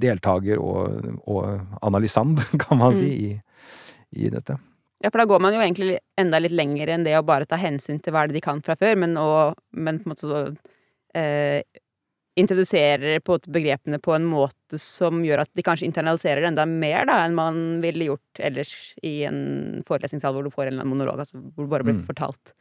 deltaker 0.00 0.62
og, 0.62 1.12
og 1.28 1.84
analysant, 1.84 2.46
kan 2.64 2.80
man 2.80 2.96
si, 2.96 3.10
mm. 3.12 3.28
i, 3.28 4.24
i 4.26 4.32
dette. 4.32 4.58
Ja, 5.04 5.12
for 5.12 5.22
da 5.22 5.28
går 5.30 5.42
man 5.44 5.54
jo 5.54 5.60
egentlig 5.62 6.00
enda 6.18 6.40
litt 6.42 6.56
lenger 6.56 6.90
enn 6.90 7.04
det 7.06 7.14
å 7.14 7.26
bare 7.26 7.46
ta 7.46 7.58
hensyn 7.60 8.00
til 8.02 8.14
hva 8.14 8.24
det 8.26 8.34
de 8.34 8.42
kan 8.42 8.64
fra 8.64 8.74
før, 8.78 8.96
men, 8.98 9.14
og, 9.20 9.58
men 9.70 10.00
på 10.00 10.08
en 10.08 10.14
måte 10.14 10.26
så 10.26 10.40
eh, 11.14 11.60
introduserer 12.38 13.20
på 13.24 13.38
begrepene 13.50 13.98
på 14.02 14.14
en 14.14 14.26
måte 14.28 14.78
som 14.80 15.22
gjør 15.26 15.42
at 15.42 15.50
de 15.58 15.64
kanskje 15.66 15.88
internaliserer 15.88 16.44
det 16.44 16.52
enda 16.52 16.66
mer 16.68 17.08
da, 17.08 17.20
enn 17.24 17.36
man 17.36 17.60
ville 17.82 18.12
gjort 18.12 18.42
ellers 18.50 18.74
i 19.02 19.20
en 19.28 19.40
forelesningssal 19.88 20.36
hvor 20.36 20.46
du 20.46 20.52
får 20.54 20.66
en 20.68 20.72
eller 20.72 20.84
annen 20.84 20.94
monolog, 20.94 21.22
altså 21.24 21.40
hvor 21.40 21.66
du 21.66 21.72
bare 21.72 21.86
blir 21.86 21.98
mm. 21.98 22.06
fortalt 22.08 22.54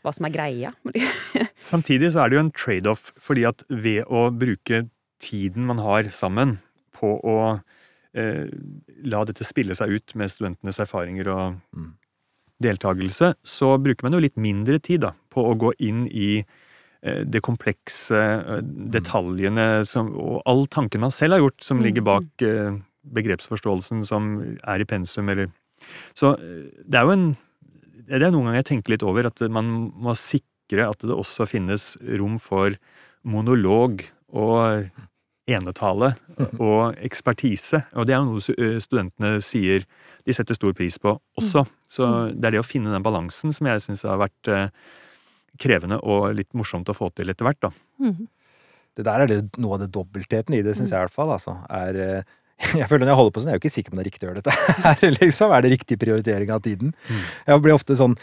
hva 0.00 0.12
som 0.16 0.26
er 0.28 0.34
greia. 0.34 0.72
Samtidig 1.72 2.12
så 2.14 2.22
er 2.22 2.30
det 2.30 2.38
jo 2.38 2.44
en 2.46 2.54
trade-off, 2.56 3.10
fordi 3.20 3.44
at 3.48 3.64
ved 3.68 4.08
å 4.08 4.28
bruke 4.32 4.86
tiden 5.20 5.66
man 5.68 5.82
har 5.84 6.08
sammen 6.14 6.58
på 6.96 7.16
å 7.20 7.38
eh, 8.16 8.46
la 9.04 9.24
dette 9.28 9.44
spille 9.46 9.76
seg 9.76 9.92
ut 9.92 10.16
med 10.16 10.32
studentenes 10.32 10.80
erfaringer 10.82 11.28
og, 11.32 11.60
mm. 11.76 11.92
deltakelse, 12.64 13.34
så 13.44 13.74
bruker 13.82 14.06
man 14.06 14.16
jo 14.16 14.24
litt 14.24 14.40
mindre 14.40 14.80
tid 14.80 15.04
da, 15.04 15.14
på 15.32 15.44
å 15.44 15.56
gå 15.60 15.74
inn 15.84 16.06
i 16.08 16.32
det 17.00 17.40
komplekse, 17.44 18.16
eh, 18.20 18.62
detaljene 18.92 19.86
som, 19.88 20.12
og 20.20 20.42
all 20.48 20.66
tanken 20.68 21.00
man 21.00 21.14
selv 21.14 21.36
har 21.36 21.44
gjort, 21.44 21.60
som 21.64 21.80
ligger 21.80 22.04
bak 22.04 22.44
eh, 22.44 22.76
begrepsforståelsen 23.16 24.04
som 24.08 24.32
er 24.60 24.82
i 24.82 24.88
pensum, 24.88 25.28
eller 25.32 25.50
Så 26.14 26.36
det 26.84 26.98
er 26.98 27.06
jo 27.08 27.14
en 27.14 27.36
Det 28.10 28.20
er 28.20 28.32
noen 28.32 28.50
ganger 28.50 28.58
jeg 28.60 28.68
tenker 28.68 28.92
litt 28.92 29.04
over, 29.06 29.26
at 29.26 29.40
man 29.48 29.92
må 29.94 30.12
sikre 30.18 30.88
at 30.90 30.98
det 30.98 31.14
også 31.14 31.46
finnes 31.46 31.96
rom 32.18 32.38
for 32.42 32.74
monolog 33.22 34.02
og 34.34 34.90
enetale 35.46 36.16
og 36.58 36.98
ekspertise. 36.98 37.84
Og 37.94 38.06
det 38.06 38.14
er 38.14 38.18
jo 38.18 38.34
noe 38.34 38.80
studentene 38.82 39.38
sier 39.40 39.86
de 40.26 40.34
setter 40.34 40.58
stor 40.58 40.74
pris 40.74 40.98
på 40.98 41.14
også. 41.38 41.64
Så 41.88 42.08
det 42.34 42.50
er 42.50 42.56
det 42.56 42.64
å 42.64 42.66
finne 42.66 42.90
den 42.90 43.06
balansen 43.06 43.54
som 43.54 43.70
jeg 43.70 43.86
syns 43.86 44.02
har 44.02 44.18
vært 44.20 44.50
krevende 45.60 46.00
og 46.00 46.30
litt 46.36 46.50
morsomt 46.56 46.88
å 46.90 46.96
få 46.96 47.10
til 47.14 47.32
etter 47.32 47.46
hvert, 47.46 47.60
da. 47.68 47.72
Mm. 48.02 48.28
Det 48.98 49.06
der 49.06 49.24
er 49.24 49.30
det, 49.30 49.40
noe 49.62 49.76
av 49.76 49.84
det 49.84 49.92
dobbeltheten 49.94 50.56
i 50.56 50.64
det, 50.66 50.74
syns 50.76 50.90
jeg 50.90 50.98
i 50.98 51.06
hvert 51.06 51.14
fall. 51.14 51.30
Altså, 51.36 51.54
er 51.70 52.24
jeg 52.76 52.88
føler 52.90 53.06
Når 53.06 53.12
jeg 53.14 53.18
holder 53.20 53.32
på 53.32 53.40
sånn, 53.40 53.48
jeg 53.48 53.56
er 53.56 53.58
jo 53.58 53.62
ikke 53.62 53.72
sikker 53.72 53.92
på 53.92 53.94
om 53.94 54.00
det 54.00 54.02
er 54.02 54.10
riktig 54.10 54.26
å 54.26 54.28
gjøre 54.28 54.42
dette 54.42 54.82
her. 54.84 55.04
liksom. 55.20 55.54
Er 55.56 55.64
det 55.64 55.72
riktig 55.72 55.96
prioritering 56.00 56.52
av 56.52 56.62
tiden? 56.64 56.92
Mm. 57.08 57.22
Jeg 57.48 57.64
blir 57.64 57.76
ofte 57.76 57.96
sånn, 57.96 58.16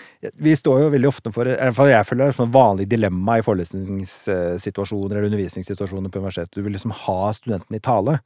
Vi 0.46 0.54
står 0.60 0.84
jo 0.84 0.94
veldig 0.94 1.10
ofte 1.10 1.34
for 1.34 1.50
i 1.50 1.56
hvert 1.56 1.78
fall 1.78 1.90
jeg 1.90 2.08
føler 2.08 2.22
det 2.22 2.28
er 2.28 2.36
et 2.36 2.42
sånn 2.44 2.54
vanlig 2.54 2.88
dilemma 2.92 3.40
i 3.40 3.46
forelesningssituasjoner 3.48 5.18
eller 5.18 5.30
undervisningssituasjoner 5.32 6.14
på 6.14 6.22
universitetet. 6.22 6.54
Du 6.54 6.66
vil 6.66 6.78
liksom 6.78 6.94
ha 7.06 7.20
studenten 7.34 7.80
i 7.80 7.82
tale. 7.84 8.20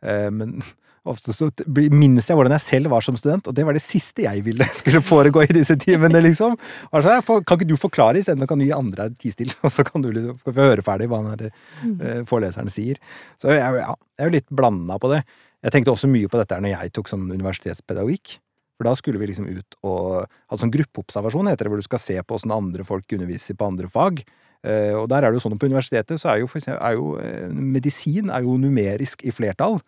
Eh, 0.00 0.28
men 0.32 0.56
ofte 1.10 1.34
så 1.36 1.48
minnes 1.74 2.26
jeg 2.28 2.38
hvordan 2.38 2.54
jeg 2.56 2.64
selv 2.64 2.92
var 2.92 3.04
som 3.04 3.16
student, 3.18 3.48
og 3.48 3.56
det 3.56 3.64
var 3.66 3.76
det 3.76 3.84
siste 3.84 4.24
jeg 4.26 4.44
ville 4.46 4.66
skulle 4.78 5.02
foregå 5.04 5.44
i 5.46 5.56
disse 5.56 5.76
timene, 5.80 6.22
liksom. 6.24 6.56
Altså, 6.92 7.18
kan 7.26 7.58
ikke 7.58 7.68
du 7.68 7.76
forklare 7.80 8.22
isteden, 8.22 8.46
kan 8.48 8.60
du 8.60 8.66
gi 8.66 8.74
andre 8.76 9.10
tid 9.16 9.36
stille, 9.36 9.56
og 9.66 9.74
så 9.74 9.86
kan 9.88 10.04
du 10.04 10.10
liksom 10.12 10.40
få 10.44 10.56
høre 10.58 10.84
ferdig 10.86 11.10
hva 11.10 11.22
den 11.26 11.52
uh, 11.52 12.24
foreleseren 12.28 12.72
sier. 12.72 13.00
Så 13.40 13.52
jeg, 13.54 13.62
ja, 13.62 13.94
jeg 13.94 14.26
er 14.26 14.30
jo 14.30 14.36
litt 14.38 14.50
blanda 14.50 14.98
på 15.00 15.12
det. 15.14 15.22
Jeg 15.64 15.74
tenkte 15.74 15.94
også 15.94 16.10
mye 16.10 16.30
på 16.30 16.38
dette 16.38 16.58
når 16.62 16.76
jeg 16.76 16.94
tok 16.94 17.10
sånn 17.10 17.26
universitetspedagogikk. 17.32 18.38
For 18.78 18.86
da 18.86 18.94
skulle 18.94 19.18
vi 19.18 19.26
liksom 19.26 19.48
ut 19.50 19.78
og 19.82 20.28
ha 20.30 20.58
sånn 20.58 20.70
gruppeobservasjon, 20.70 21.48
heter 21.50 21.66
det, 21.66 21.72
hvor 21.72 21.80
du 21.82 21.86
skal 21.86 22.02
se 22.02 22.14
på 22.22 22.36
åssen 22.36 22.54
andre 22.54 22.86
folk 22.86 23.16
underviser 23.16 23.58
på 23.58 23.66
andre 23.66 23.90
fag. 23.90 24.22
Uh, 24.66 24.94
og 25.02 25.08
der 25.10 25.22
er 25.22 25.30
det 25.30 25.38
jo 25.38 25.44
sånn 25.44 25.54
at 25.54 25.62
på 25.62 25.68
universitetet 25.70 26.18
så 26.18 26.32
er 26.32 26.42
jo, 26.42 26.50
for 26.50 26.60
eksempel, 26.60 26.82
er 26.82 26.94
jo 26.98 27.10
uh, 27.18 27.58
medisin 27.78 28.30
er 28.34 28.46
jo 28.46 28.54
numerisk 28.58 29.22
i 29.26 29.34
flertall. 29.34 29.78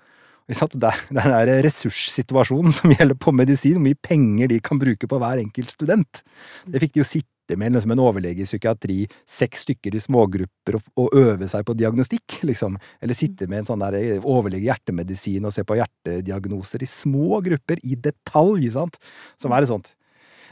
Det 1.11 1.25
er 1.25 1.51
den 1.51 1.61
ressurssituasjonen 1.67 2.75
som 2.79 2.95
gjelder 2.95 3.19
på 3.19 3.35
medisin, 3.37 3.79
hvor 3.79 3.87
mye 3.89 3.99
penger 4.03 4.51
de 4.53 4.61
kan 4.65 4.81
bruke 4.81 5.11
på 5.11 5.21
hver 5.21 5.43
enkelt 5.43 5.75
student. 5.75 6.25
Det 6.67 6.83
fikk 6.83 6.97
de 6.97 7.03
jo 7.03 7.09
sitte 7.09 7.59
med 7.59 7.75
liksom 7.75 7.95
en 7.95 8.03
overlege 8.03 8.45
i 8.45 8.47
psykiatri, 8.47 8.99
seks 9.27 9.65
stykker 9.67 9.97
i 9.99 10.03
smågrupper, 10.03 10.79
og, 10.79 10.91
og 11.03 11.17
øve 11.19 11.49
seg 11.51 11.65
på 11.67 11.75
diagnostikk, 11.79 12.41
liksom. 12.47 12.77
Eller 13.03 13.19
sitte 13.19 13.49
med 13.51 13.65
en 13.65 13.71
sånn 13.73 13.83
der 13.83 13.97
overlege 14.21 14.63
i 14.63 14.71
hjertemedisin 14.71 15.49
og 15.49 15.55
se 15.57 15.65
på 15.67 15.79
hjertediagnoser 15.81 16.85
i 16.87 16.91
små 16.91 17.41
grupper, 17.47 17.83
i 17.83 17.99
detalj, 17.99 18.71
sant. 18.77 19.01
Som 19.41 19.57
er 19.57 19.67
et 19.67 19.73
sånt 19.73 19.95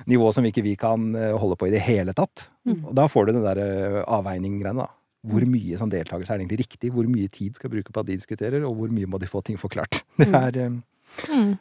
nivå 0.06 0.30
som 0.34 0.46
ikke 0.46 0.62
vi 0.62 0.76
kan 0.78 1.10
eh, 1.18 1.34
holde 1.38 1.56
på 1.58 1.68
i 1.68 1.74
det 1.74 1.82
hele 1.82 2.14
tatt. 2.16 2.48
Og 2.86 2.94
da 2.94 3.08
får 3.10 3.26
du 3.26 3.32
den 3.34 3.46
der 3.46 3.60
eh, 3.62 4.02
avveining-greiene, 4.06 4.86
da. 4.86 4.92
Hvor 5.26 5.44
mye 5.50 5.78
sånn 5.80 5.90
deltakelse 5.90 6.34
er 6.34 6.42
egentlig 6.42 6.60
riktig? 6.62 6.92
Hvor 6.94 7.08
mye 7.10 7.30
tid 7.32 7.56
skal 7.58 7.72
bruke 7.72 7.94
på 7.94 8.02
at 8.02 8.10
de 8.10 8.18
diskuterer, 8.18 8.62
og 8.66 8.76
hvor 8.78 8.92
mye 8.94 9.08
må 9.10 9.18
de 9.18 9.30
få 9.30 9.42
ting 9.46 9.58
forklart? 9.60 10.02
Det 10.20 10.28
er 10.30 10.60
mm. 10.68 10.84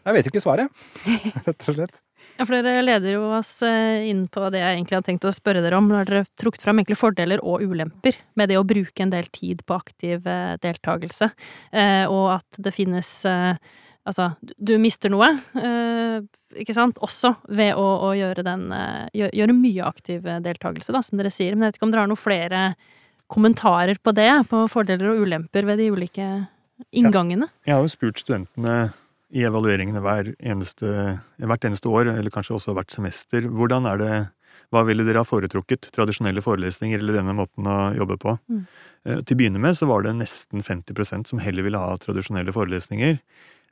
Jeg 0.03 0.13
vet 0.13 0.27
jo 0.27 0.33
ikke 0.33 0.43
svaret, 0.43 0.83
rett 1.47 1.71
og 1.71 1.79
slett. 1.79 2.03
Ja, 2.37 2.45
for 2.45 2.53
dere 2.53 2.83
leder 2.83 3.15
jo 3.15 3.31
oss 3.33 3.55
inn 3.65 4.27
på 4.29 4.43
det 4.53 4.59
jeg 4.61 4.75
egentlig 4.75 4.97
hadde 4.97 5.07
tenkt 5.07 5.25
å 5.25 5.33
spørre 5.33 5.63
dere 5.63 5.79
om. 5.79 5.87
Nå 5.89 5.97
har 5.97 6.05
dere 6.05 6.27
trukket 6.37 6.61
fram 6.61 6.77
egentlig 6.77 6.99
fordeler 6.99 7.41
og 7.41 7.63
ulemper 7.65 8.19
med 8.37 8.51
det 8.51 8.59
å 8.59 8.65
bruke 8.67 9.01
en 9.01 9.13
del 9.13 9.29
tid 9.33 9.63
på 9.65 9.77
aktiv 9.79 10.27
deltakelse, 10.61 11.31
og 12.13 12.27
at 12.37 12.61
det 12.61 12.75
finnes 12.75 13.11
Altså, 14.07 14.29
du 14.39 14.77
mister 14.79 15.11
noe, 15.11 15.27
ikke 16.55 16.75
sant, 16.77 16.99
også 17.03 17.33
ved 17.57 17.73
å, 17.75 17.87
å 18.07 18.13
gjøre 18.15 18.45
den 18.47 18.69
gjøre 19.11 19.55
mye 19.57 19.83
aktiv 19.83 20.23
deltakelse, 20.45 20.93
da, 20.95 21.01
som 21.03 21.19
dere 21.19 21.31
sier. 21.33 21.57
Men 21.57 21.67
jeg 21.67 21.73
vet 21.73 21.79
ikke 21.81 21.87
om 21.89 21.91
dere 21.91 22.05
har 22.05 22.11
noen 22.13 22.21
flere 22.21 22.61
kommentarer 23.31 23.99
på 24.03 24.13
det? 24.15 24.31
På 24.51 24.65
fordeler 24.71 25.13
og 25.13 25.25
ulemper 25.25 25.67
ved 25.67 25.81
de 25.81 25.91
ulike 25.93 26.29
inngangene? 26.91 27.49
Ja, 27.65 27.71
jeg 27.71 27.77
har 27.77 27.85
jo 27.85 27.93
spurt 27.93 28.23
studentene 28.23 28.77
i 29.35 29.43
evalueringene 29.43 30.01
hver 30.03 30.31
eneste, 30.39 31.19
hvert 31.37 31.67
eneste 31.67 31.91
år, 31.91 32.13
eller 32.13 32.31
kanskje 32.31 32.55
også 32.55 32.75
hvert 32.77 32.93
semester, 32.93 33.49
hvordan 33.51 33.89
er 33.91 34.01
det 34.01 34.13
hva 34.73 34.83
ville 34.87 35.05
dere 35.07 35.21
ha 35.23 35.27
foretrukket? 35.27 35.89
Tradisjonelle 35.95 36.43
forelesninger 36.43 36.99
eller 36.99 37.19
denne 37.21 37.35
måten 37.37 37.67
å 37.71 37.77
jobbe 37.95 38.17
på? 38.19 38.33
Mm. 38.51 38.63
Eh, 39.07 39.21
til 39.21 39.37
å 39.37 39.39
begynne 39.39 39.61
med 39.63 39.77
så 39.79 39.87
var 39.87 40.03
det 40.03 40.17
nesten 40.17 40.63
50% 40.65 41.31
som 41.31 41.39
heller 41.39 41.63
ville 41.63 41.79
ha 41.79 41.93
tradisjonelle 42.03 42.51
forelesninger. 42.55 43.19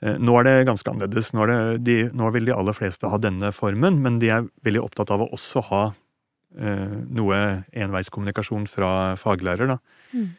Eh, 0.01 0.15
nå 0.23 0.37
er 0.39 0.47
det 0.47 0.55
ganske 0.69 0.91
annerledes. 0.91 1.33
Nå, 1.35 1.49
det, 1.51 1.59
de, 1.87 1.97
nå, 2.15 2.31
vil 2.35 2.47
de 2.47 2.55
aller 2.55 2.77
fleste 2.77 3.11
ha 3.11 3.19
denne 3.19 3.51
formen, 3.55 3.99
men 4.05 4.21
de 4.23 4.31
er 4.37 4.47
veldig 4.67 4.85
opptatt 4.85 5.11
av 5.11 5.25
å 5.25 5.31
også 5.35 5.65
ha 5.71 5.83
noe 6.55 7.39
enveiskommunikasjon 7.75 8.67
fra 8.71 8.89
faglærer, 9.19 9.75
da. 9.75 9.77
Mm. 10.15 10.29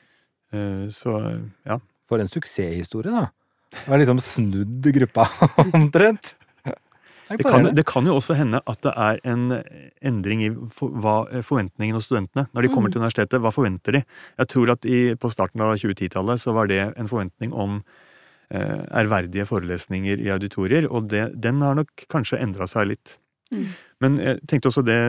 Eh, 0.53 0.89
så 0.95 1.19
ja. 1.67 1.79
For 2.07 2.23
en 2.23 2.31
suksesshistorie, 2.31 3.13
da. 3.13 3.29
Det 3.77 3.91
har 3.91 4.01
liksom 4.01 4.21
snudd 4.23 4.91
gruppa 4.95 5.27
omtrent. 5.75 6.37
Det 7.27 7.43
kan, 7.43 7.65
det 7.75 7.83
kan, 7.83 8.07
jo 8.07 8.15
også 8.21 8.37
hende 8.39 8.61
at 8.71 8.79
det 8.87 8.93
er 8.95 9.17
en 9.27 9.57
endring 9.99 10.45
i 10.47 10.51
for, 10.71 10.95
hva, 10.95 11.15
forventningene 11.43 11.99
hos 11.99 12.07
studentene. 12.07 12.45
Når 12.55 12.63
de 12.63 12.71
kommer 12.71 12.87
mm. 12.87 12.95
til 12.95 13.03
universitetet, 13.03 13.43
hva 13.43 13.51
forventer 13.51 13.99
de? 13.99 14.03
Jeg 14.39 14.51
tror 14.53 14.71
at 14.77 14.87
i, 14.87 15.01
på 15.19 15.31
starten 15.35 15.65
av 15.65 15.75
2010-tallet 15.75 16.39
så 16.45 16.55
var 16.55 16.71
det 16.71 16.79
en 16.87 17.11
forventning 17.11 17.51
om 17.51 17.81
eh, 18.55 18.85
ærverdige 19.03 19.49
forelesninger 19.51 20.23
i 20.23 20.31
auditorier, 20.37 20.87
og 20.87 21.11
det, 21.11 21.33
den 21.43 21.67
har 21.67 21.75
nok 21.81 22.07
kanskje 22.13 22.39
endra 22.47 22.71
seg 22.71 22.93
litt. 22.95 23.19
Mm. 23.53 23.67
Men 24.03 24.17
jeg 24.23 24.41
tenkte 24.51 24.73
også 24.73 24.85
det 24.87 25.01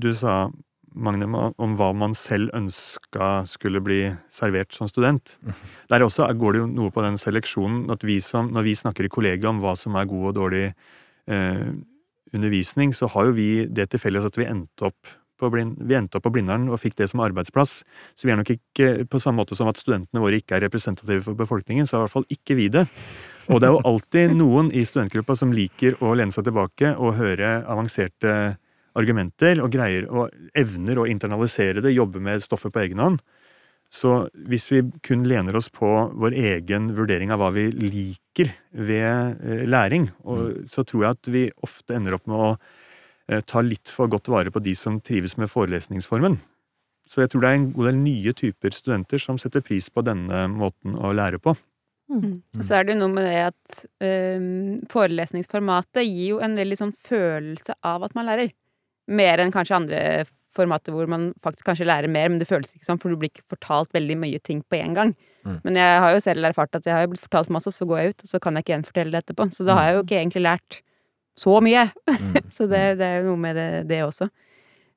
du 0.00 0.12
sa, 0.18 0.46
Magne, 0.92 1.24
om 1.56 1.76
hva 1.78 1.88
man 1.96 2.12
selv 2.18 2.50
ønska 2.52 3.46
skulle 3.48 3.80
bli 3.84 4.00
servert 4.32 4.74
som 4.76 4.90
student. 4.90 5.38
Der 5.88 6.04
også 6.04 6.26
går 6.36 6.52
det 6.52 6.60
jo 6.60 6.66
noe 6.68 6.92
på 6.92 7.04
den 7.04 7.16
seleksjonen 7.20 7.86
at 7.94 8.04
vi 8.04 8.18
som, 8.20 8.50
når 8.52 8.66
vi 8.66 8.76
snakker 8.76 9.08
i 9.08 9.12
kollegiet 9.12 9.48
om 9.48 9.62
hva 9.62 9.72
som 9.78 9.96
er 9.96 10.10
god 10.10 10.28
og 10.32 10.36
dårlig 10.36 10.66
eh, 10.68 11.72
undervisning, 12.36 12.92
så 12.92 13.08
har 13.14 13.30
jo 13.30 13.36
vi 13.38 13.48
det 13.72 13.88
til 13.92 14.02
felles 14.02 14.28
at 14.28 14.36
vi 14.36 14.48
endte 14.48 14.90
opp 14.90 15.16
på, 15.42 15.50
blind, 15.50 15.80
vi 15.80 15.96
endte 15.98 16.18
opp 16.18 16.26
på 16.28 16.34
Blindern 16.36 16.68
og 16.70 16.80
fikk 16.82 17.00
det 17.00 17.08
som 17.10 17.22
arbeidsplass. 17.24 17.80
Så 18.14 18.28
vi 18.28 18.34
er 18.34 18.38
nok 18.38 18.52
ikke 18.54 19.08
på 19.10 19.20
samme 19.22 19.42
måte 19.42 19.58
som 19.58 19.70
at 19.70 19.80
studentene 19.80 20.22
våre 20.22 20.38
ikke 20.38 20.58
er 20.58 20.66
representative 20.66 21.24
for 21.24 21.38
befolkningen, 21.38 21.88
så 21.88 21.96
er 21.96 22.02
i 22.02 22.06
hvert 22.06 22.16
fall 22.18 22.28
ikke 22.36 22.58
vi 22.58 22.68
det. 22.72 22.86
Og 23.52 23.60
det 23.60 23.68
er 23.68 23.76
jo 23.76 23.84
alltid 23.92 24.34
noen 24.38 24.70
i 24.72 24.84
studentgruppa 24.88 25.36
som 25.38 25.52
liker 25.54 25.98
å 26.02 26.14
lene 26.16 26.34
seg 26.34 26.46
tilbake 26.48 26.94
og 26.96 27.16
høre 27.18 27.60
avanserte 27.68 28.56
argumenter, 28.98 29.60
og 29.64 29.72
greier 29.72 30.08
og 30.12 30.32
evner 30.58 31.00
å 31.00 31.06
internalisere 31.08 31.80
det, 31.84 31.94
jobbe 31.96 32.20
med 32.20 32.44
stoffet 32.44 32.72
på 32.74 32.82
egen 32.84 33.00
hånd. 33.00 33.22
Så 33.92 34.26
hvis 34.48 34.70
vi 34.72 34.80
kun 35.04 35.26
lener 35.28 35.56
oss 35.58 35.68
på 35.72 35.88
vår 36.16 36.36
egen 36.56 36.92
vurdering 36.96 37.32
av 37.32 37.42
hva 37.42 37.50
vi 37.52 37.66
liker 37.72 38.54
ved 38.72 39.42
eh, 39.44 39.66
læring, 39.68 40.08
og, 40.24 40.64
så 40.72 40.84
tror 40.88 41.04
jeg 41.04 41.18
at 41.18 41.32
vi 41.34 41.42
ofte 41.64 41.98
ender 41.98 42.16
opp 42.16 42.24
med 42.30 42.38
å 42.38 42.48
eh, 42.54 43.42
ta 43.44 43.60
litt 43.64 43.92
for 43.92 44.08
godt 44.12 44.32
vare 44.32 44.52
på 44.52 44.64
de 44.64 44.72
som 44.78 44.96
trives 45.04 45.36
med 45.36 45.52
forelesningsformen. 45.52 46.38
Så 47.08 47.20
jeg 47.20 47.32
tror 47.32 47.44
det 47.44 47.50
er 47.50 47.58
en 47.58 47.68
god 47.74 47.90
del 47.90 48.00
nye 48.00 48.32
typer 48.38 48.72
studenter 48.72 49.20
som 49.20 49.40
setter 49.40 49.64
pris 49.64 49.90
på 49.92 50.04
denne 50.06 50.46
måten 50.48 50.96
å 50.96 51.12
lære 51.12 51.42
på. 51.42 51.52
Mm. 52.12 52.34
Og 52.58 52.66
så 52.66 52.76
er 52.78 52.86
det 52.86 52.94
jo 52.94 53.00
noe 53.00 53.14
med 53.14 53.26
det 53.28 53.38
at 53.48 53.80
um, 54.04 54.76
forelesningsformatet 54.92 56.04
gir 56.04 56.34
jo 56.34 56.42
en 56.44 56.58
veldig 56.58 56.78
sånn 56.78 56.94
følelse 57.08 57.76
av 57.88 58.06
at 58.06 58.14
man 58.18 58.28
lærer. 58.28 58.52
Mer 59.10 59.42
enn 59.42 59.52
kanskje 59.54 59.78
andre 59.80 60.02
formater 60.56 60.94
hvor 60.94 61.08
man 61.10 61.30
faktisk 61.44 61.66
kanskje 61.70 61.88
lærer 61.88 62.12
mer, 62.12 62.28
men 62.28 62.40
det 62.40 62.48
føles 62.48 62.72
ikke 62.74 62.86
sånn, 62.86 63.00
for 63.00 63.12
du 63.12 63.18
blir 63.20 63.32
ikke 63.32 63.54
fortalt 63.54 63.92
veldig 63.96 64.18
mye 64.20 64.40
ting 64.44 64.60
på 64.68 64.78
en 64.82 64.96
gang. 64.98 65.14
Mm. 65.46 65.58
Men 65.64 65.80
jeg 65.80 66.00
har 66.04 66.14
jo 66.14 66.22
selv 66.22 66.48
erfart 66.48 66.78
at 66.78 66.86
jeg 66.86 66.94
har 66.94 67.10
blitt 67.10 67.24
fortalt 67.24 67.52
masse, 67.54 67.72
så 67.74 67.88
går 67.88 68.00
jeg 68.00 68.12
ut, 68.12 68.24
og 68.24 68.32
så 68.34 68.40
kan 68.42 68.56
jeg 68.56 68.66
ikke 68.66 68.74
gjenfortelle 68.76 69.14
det 69.14 69.22
etterpå. 69.24 69.48
Så 69.54 69.66
da 69.66 69.78
har 69.78 69.88
jeg 69.88 69.96
jo 69.96 70.02
mm. 70.02 70.06
ikke 70.06 70.20
egentlig 70.20 70.44
lært 70.46 70.80
så 71.42 71.58
mye. 71.64 71.84
Mm. 72.10 72.40
så 72.56 72.68
det, 72.70 72.82
det, 73.00 73.08
er 73.08 73.20
jo 73.20 73.32
noe 73.32 73.44
med 73.46 73.58
det, 73.58 73.68
det, 73.90 74.02
også. 74.06 74.28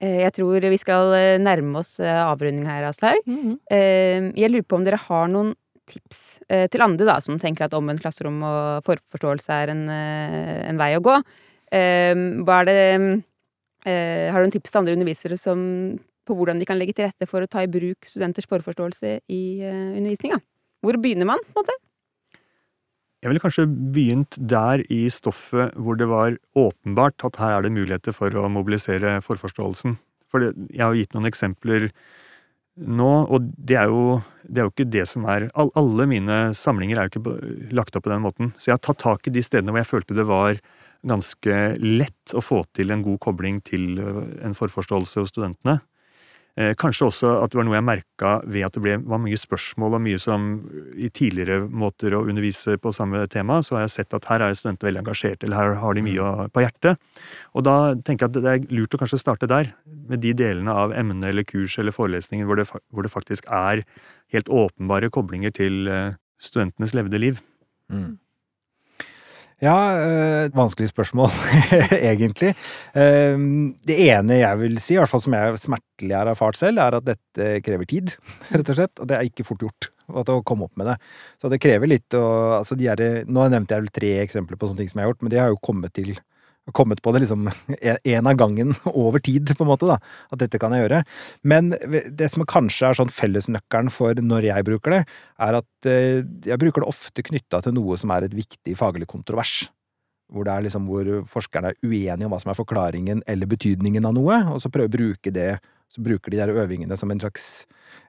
Eh, 0.04 0.22
jeg 0.26 0.36
tror 0.38 0.70
vi 0.76 0.82
skal 0.82 1.16
eh, 1.18 1.36
nærme 1.42 1.82
oss 1.82 1.96
eh, 2.04 2.22
avrunding 2.26 2.68
her, 2.68 2.90
Aslaug. 2.90 3.22
Mm 3.26 3.40
-hmm. 3.42 4.34
Jeg 4.36 4.52
lurer 4.52 4.68
på 4.68 4.76
om 4.76 4.84
dere 4.84 5.00
har 5.08 5.28
noen 5.28 5.56
tips 5.90 6.42
eh, 6.50 6.66
til 6.72 6.84
andre 6.86 7.08
da, 7.08 7.20
som 7.24 7.40
tenker 7.42 7.68
at 7.68 7.76
omvendt 7.78 8.04
klasserom 8.04 8.42
og 8.46 8.88
forforståelse 8.88 9.60
er 9.62 9.74
en, 9.74 9.86
eh, 9.92 10.64
en 10.70 10.82
vei 10.82 10.92
å 10.98 11.04
gå. 11.04 11.16
Eh, 11.76 12.14
det 12.70 12.78
eh, 13.86 14.32
Har 14.32 14.42
du 14.42 14.48
en 14.48 14.54
tips 14.54 14.72
til 14.72 14.82
andre 14.82 14.98
undervisere 14.98 15.38
som, 15.38 15.60
på 16.26 16.38
hvordan 16.38 16.60
de 16.60 16.68
kan 16.70 16.80
legge 16.80 16.98
til 16.98 17.10
rette 17.10 17.30
for 17.30 17.46
å 17.46 17.50
ta 17.50 17.64
i 17.64 17.72
bruk 17.72 18.06
studenters 18.06 18.50
forforståelse 18.50 19.20
i 19.30 19.44
eh, 19.62 19.98
undervisninga? 19.98 20.42
Hvor 20.86 20.98
begynner 21.02 21.30
man, 21.30 21.42
på 21.42 21.54
en 21.54 21.64
måte? 21.64 21.80
Jeg 23.26 23.32
ville 23.32 23.42
kanskje 23.42 23.64
begynt 23.66 24.36
der 24.38 24.84
i 24.94 25.08
stoffet 25.10 25.74
hvor 25.82 25.98
det 25.98 26.06
var 26.12 26.36
åpenbart 26.54 27.24
at 27.26 27.40
her 27.42 27.56
er 27.56 27.66
det 27.66 27.72
muligheter 27.74 28.14
for 28.14 28.30
å 28.38 28.44
mobilisere 28.54 29.18
forforståelsen. 29.26 29.96
For 30.30 30.46
jeg 30.46 30.84
har 30.84 30.94
gitt 30.94 31.16
noen 31.16 31.26
eksempler 31.32 31.88
nå, 32.76 33.12
og 33.26 33.48
det 33.58 33.80
er 33.82 33.90
jo, 33.90 34.20
det 34.48 34.62
er 34.62 34.68
jo 34.68 34.74
ikke 34.74 34.90
det 34.94 35.06
som 35.10 35.26
er 35.30 35.50
all, 35.58 35.72
Alle 35.78 36.08
mine 36.10 36.40
samlinger 36.58 37.00
er 37.00 37.08
jo 37.08 37.14
ikke 37.14 37.76
lagt 37.76 37.96
opp 37.98 38.06
på 38.08 38.14
den 38.14 38.26
måten. 38.26 38.54
Så 38.58 38.70
jeg 38.70 38.78
har 38.78 38.86
tatt 38.86 39.02
tak 39.04 39.28
i 39.28 39.34
de 39.34 39.44
stedene 39.46 39.74
hvor 39.74 39.82
jeg 39.82 39.92
følte 39.92 40.18
det 40.18 40.28
var 40.30 40.60
ganske 41.06 41.58
lett 41.82 42.34
å 42.34 42.42
få 42.42 42.64
til 42.74 42.94
en 42.94 43.04
god 43.06 43.20
kobling 43.22 43.60
til 43.66 44.00
en 44.00 44.58
forforståelse 44.58 45.22
hos 45.22 45.34
studentene. 45.34 45.80
Eh, 46.56 46.72
kanskje 46.80 47.10
også 47.10 47.30
at 47.44 47.52
det 47.52 47.58
var 47.60 47.66
noe 47.68 47.76
jeg 47.76 47.84
merka 47.84 48.30
ved 48.48 48.64
at 48.64 48.76
det 48.78 48.84
ble, 48.86 48.94
var 49.12 49.20
mye 49.20 49.40
spørsmål 49.40 49.98
og 49.98 50.04
mye 50.06 50.20
som 50.24 50.46
i 50.96 51.10
tidligere 51.12 51.66
måter 51.68 52.16
å 52.16 52.22
undervise 52.24 52.78
på 52.80 52.94
samme 52.96 53.26
tema, 53.32 53.60
så 53.60 53.76
har 53.76 53.84
jeg 53.84 53.96
sett 53.98 54.16
at 54.16 54.28
her 54.30 54.46
er 54.46 54.56
studenter 54.56 54.88
veldig 54.88 55.02
engasjerte, 55.04 55.44
eller 55.44 55.60
her 55.60 55.76
har 55.82 55.98
de 55.98 56.06
mye 56.06 56.30
mm. 56.30 56.54
på 56.56 56.64
hjertet. 56.64 57.02
Og 57.60 57.68
da 57.68 57.76
tenker 58.00 58.26
jeg 58.26 58.32
at 58.32 58.40
det 58.40 58.54
er 58.54 58.78
lurt 58.80 58.96
å 58.96 59.02
kanskje 59.02 59.20
starte 59.20 59.52
der, 59.52 59.74
med 60.08 60.24
de 60.24 60.32
delene 60.38 60.72
av 60.72 60.96
emne 60.96 61.28
eller 61.28 61.44
kurs 61.48 61.76
eller 61.82 61.96
forelesningen 61.96 62.48
hvor 62.48 62.62
det, 62.62 62.70
hvor 62.72 63.04
det 63.04 63.12
faktisk 63.12 63.48
er 63.52 63.84
helt 64.32 64.48
åpenbare 64.48 65.12
koblinger 65.12 65.52
til 65.60 65.90
eh, 65.92 66.16
studentenes 66.40 66.96
levde 66.96 67.20
liv. 67.20 67.44
Mm. 67.92 68.16
Ja, 69.64 69.76
øh, 69.96 70.50
vanskelig 70.52 70.90
spørsmål, 70.90 71.30
egentlig. 72.12 72.52
Um, 72.92 73.76
det 73.88 73.96
ene 74.10 74.42
jeg 74.42 74.60
vil 74.60 74.80
si, 74.84 74.96
i 74.96 75.00
hvert 75.00 75.12
fall 75.12 75.24
som 75.24 75.36
jeg 75.38 75.62
smertelig 75.62 76.18
har 76.18 76.28
erfart 76.28 76.60
selv, 76.60 76.82
er 76.84 76.98
at 76.98 77.06
dette 77.08 77.62
krever 77.64 77.88
tid, 77.88 78.12
rett 78.52 78.72
og 78.74 78.80
slett. 78.82 79.00
Og 79.00 79.08
det 79.08 79.16
er 79.16 79.30
ikke 79.30 79.48
fort 79.48 79.64
gjort 79.64 79.90
å 80.12 80.42
komme 80.46 80.68
opp 80.68 80.76
med 80.76 80.92
det. 80.92 80.98
Så 81.42 81.50
det 81.50 81.62
krever 81.64 81.90
litt 81.90 82.18
å 82.20 82.26
altså 82.60 82.76
de 82.78 82.90
er, 82.92 83.06
Nå 83.26 83.48
nevnte 83.50 83.78
jeg 83.78 83.86
vel 83.86 83.96
tre 83.96 84.12
eksempler 84.26 84.60
på 84.60 84.68
sånne 84.68 84.84
ting 84.84 84.92
som 84.92 85.00
jeg 85.00 85.08
har 85.08 85.14
gjort, 85.14 85.24
men 85.24 85.34
de 85.34 85.40
har 85.40 85.54
jo 85.54 85.64
kommet 85.64 85.96
til 85.96 86.12
kommet 86.74 87.02
på 87.06 87.14
det 87.14 87.22
liksom 87.26 87.50
én 88.16 88.30
av 88.30 88.38
gangen 88.40 88.74
over 89.06 89.20
tid, 89.20 89.52
på 89.58 89.66
en 89.66 89.72
måte, 89.72 89.90
da. 89.90 90.00
At 90.34 90.42
dette 90.42 90.60
kan 90.62 90.74
jeg 90.74 90.86
gjøre. 90.86 91.04
Men 91.44 91.74
det 91.76 92.32
som 92.34 92.46
kanskje 92.50 92.90
er 92.90 93.00
sånn 93.00 93.14
fellesnøkkelen 93.14 93.92
for 93.94 94.18
når 94.22 94.50
jeg 94.50 94.68
bruker 94.68 94.98
det, 94.98 95.04
er 95.46 95.60
at 95.62 95.90
eh, 95.92 96.26
jeg 96.48 96.62
bruker 96.62 96.84
det 96.84 96.92
ofte 96.92 97.26
knytta 97.26 97.62
til 97.66 97.78
noe 97.78 98.00
som 98.02 98.14
er 98.16 98.28
et 98.28 98.36
viktig 98.36 98.78
faglig 98.80 99.10
kontrovers. 99.12 99.66
Hvor 100.34 100.48
det 100.48 100.56
er 100.56 100.66
liksom 100.66 100.88
hvor 100.90 101.06
forskerne 101.30 101.74
er 101.74 101.80
uenige 101.86 102.26
om 102.26 102.34
hva 102.34 102.42
som 102.42 102.50
er 102.50 102.58
forklaringen 102.58 103.22
eller 103.30 103.50
betydningen 103.50 104.08
av 104.10 104.16
noe, 104.18 104.42
og 104.56 104.62
så 104.64 104.72
prøver 104.74 104.90
å 104.90 104.98
bruke 104.98 105.34
det 105.34 105.52
så 105.94 106.02
bruker 106.02 106.34
de 106.34 106.40
der 106.42 106.50
øvingene 106.50 106.98
som 106.98 107.12
en 107.14 107.22
slags 107.22 107.66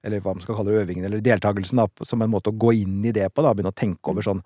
eller 0.07 0.23
hva 0.23 0.35
man 0.35 0.43
skal 0.43 0.57
kalle 0.59 0.73
det, 0.73 0.83
øvingene, 0.83 1.09
eller 1.11 1.23
deltakelsen, 1.25 1.79
da, 1.79 2.07
som 2.07 2.23
en 2.23 2.31
måte 2.33 2.51
å 2.51 2.57
gå 2.57 2.73
inn 2.81 3.05
i 3.07 3.13
det 3.15 3.29
på. 3.35 3.43
da, 3.45 3.53
Begynne 3.55 3.73
å 3.75 3.77
tenke 3.77 4.13
over 4.13 4.25
sånn 4.25 4.43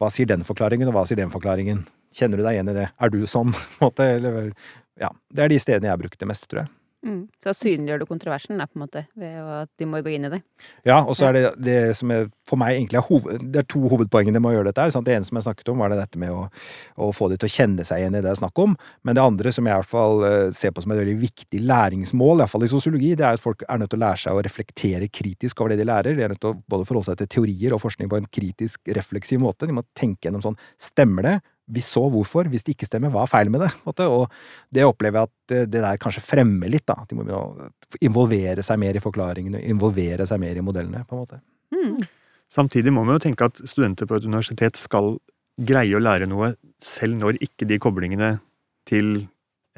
Hva 0.00 0.10
sier 0.12 0.28
den 0.30 0.46
forklaringen, 0.46 0.90
og 0.90 0.96
hva 0.96 1.04
sier 1.08 1.20
den 1.20 1.32
forklaringen? 1.32 1.84
Kjenner 2.16 2.40
du 2.40 2.46
deg 2.46 2.58
igjen 2.58 2.72
i 2.72 2.76
det? 2.76 2.90
Er 2.98 3.12
du 3.12 3.22
sånn? 3.30 3.54
Eller, 4.02 4.52
ja, 5.00 5.14
det 5.30 5.46
er 5.46 5.52
de 5.52 5.62
stedene 5.62 5.90
jeg 5.90 5.96
har 5.96 6.02
brukt 6.02 6.20
det 6.20 6.28
mest, 6.30 6.48
tror 6.50 6.64
jeg. 6.64 6.74
Mm. 7.00 7.30
Så 7.40 7.54
synliggjør 7.56 8.02
du 8.02 8.04
kontroversen 8.10 8.58
da, 8.60 8.66
på 8.68 8.76
en 8.76 8.82
måte, 8.82 9.02
ved 9.16 9.36
at 9.40 9.70
de 9.80 9.86
må 9.88 10.02
gå 10.04 10.12
inn 10.12 10.26
i 10.28 10.30
det. 10.34 10.40
Ja, 10.84 10.98
og 11.00 11.14
så 11.16 11.30
er 11.30 11.36
det 11.36 11.42
det 11.64 11.76
som 11.96 12.12
er, 12.12 12.26
for 12.48 12.60
meg 12.60 12.74
egentlig 12.76 12.98
er 13.00 13.06
hoved, 13.06 13.46
Det 13.54 13.62
er 13.62 13.68
to 13.72 13.80
hovedpoengene 13.88 14.40
med 14.42 14.50
å 14.50 14.54
gjøre 14.58 14.68
dette. 14.68 14.84
her? 14.84 15.04
Det 15.06 15.14
ene 15.14 15.24
som 15.24 15.38
jeg 15.38 15.46
snakket 15.46 15.70
om, 15.72 15.80
var 15.80 15.88
det 15.88 16.00
dette 16.02 16.20
med 16.20 16.34
å, 16.34 16.42
å, 17.00 17.08
få 17.16 17.30
de 17.30 17.38
til 17.40 17.48
å 17.48 17.54
kjenne 17.54 17.86
seg 17.88 18.02
igjen 18.02 18.18
i 18.18 18.20
det 18.20 18.26
det 18.28 18.34
er 18.34 18.42
snakk 18.42 18.60
om. 18.60 18.76
Men 19.02 19.16
det 19.16 19.24
andre 19.24 19.52
som 19.52 19.64
jeg 19.64 19.72
i 19.72 19.80
hvert 19.80 19.88
fall 19.88 20.24
uh, 20.26 20.52
ser 20.52 20.74
på 20.76 20.84
som 20.84 20.92
et 20.92 21.00
veldig 21.00 21.16
viktig 21.22 21.62
læringsmål, 21.64 22.44
iallfall 22.44 22.68
i 22.68 22.72
sosiologi, 22.74 23.14
det 23.16 23.24
er 23.24 23.38
at 23.38 23.44
folk 23.44 23.64
er 23.64 23.80
nødt 23.80 23.94
til 23.94 24.00
å 24.02 24.04
lære 24.04 24.22
seg 24.26 24.36
å 24.36 24.44
reflektere 24.44 25.08
kritisk 25.08 25.60
over 25.60 25.72
det 25.72 25.80
de 25.80 25.88
lærer. 25.88 26.18
De 26.18 26.26
er 26.26 26.34
nødt 26.34 26.42
til 26.44 26.52
å 26.52 26.60
både 26.68 26.88
forholde 26.88 27.08
seg 27.08 27.22
til 27.22 27.32
teorier 27.38 27.72
og 27.76 27.80
forskning 27.80 28.12
på 28.12 28.20
en 28.20 28.28
kritisk, 28.28 28.82
refleksiv 29.00 29.40
måte. 29.40 29.64
De 29.64 29.78
må 29.78 29.86
tenke 29.96 30.28
gjennom 30.28 30.44
sånn 30.44 30.60
Stemmer 30.80 31.24
det? 31.24 31.38
Hvis 31.70 31.90
så, 31.94 32.02
hvorfor? 32.12 32.48
Hvis 32.50 32.64
det 32.66 32.74
ikke 32.74 32.88
stemmer, 32.88 33.12
hva 33.14 33.24
er 33.24 33.30
feil 33.30 33.50
med 33.52 33.64
det? 33.64 33.70
Og 33.90 34.26
det 34.74 34.86
opplever 34.86 35.20
jeg 35.20 35.30
at 35.30 35.54
det 35.70 35.82
der 35.82 36.00
kanskje 36.02 36.24
fremmer 36.24 36.70
litt, 36.72 36.86
da. 36.88 36.98
At 37.02 37.10
de 37.10 37.18
må 37.18 37.26
involvere 38.02 38.64
seg 38.66 38.80
mer 38.82 38.98
i 38.98 39.02
forklaringene, 39.02 39.62
involvere 39.70 40.26
seg 40.28 40.42
mer 40.42 40.58
i 40.58 40.64
modellene, 40.64 41.04
på 41.08 41.16
en 41.16 41.24
måte. 41.24 41.42
Mm. 41.74 42.00
Samtidig 42.50 42.92
må 42.94 43.04
vi 43.06 43.14
jo 43.14 43.22
tenke 43.22 43.46
at 43.46 43.60
studenter 43.70 44.08
på 44.10 44.18
et 44.18 44.26
universitet 44.26 44.78
skal 44.80 45.14
greie 45.60 45.94
å 45.96 46.02
lære 46.02 46.26
noe 46.30 46.54
selv 46.82 47.18
når 47.20 47.38
ikke 47.44 47.68
de 47.68 47.78
koblingene 47.82 48.32
til 48.88 49.28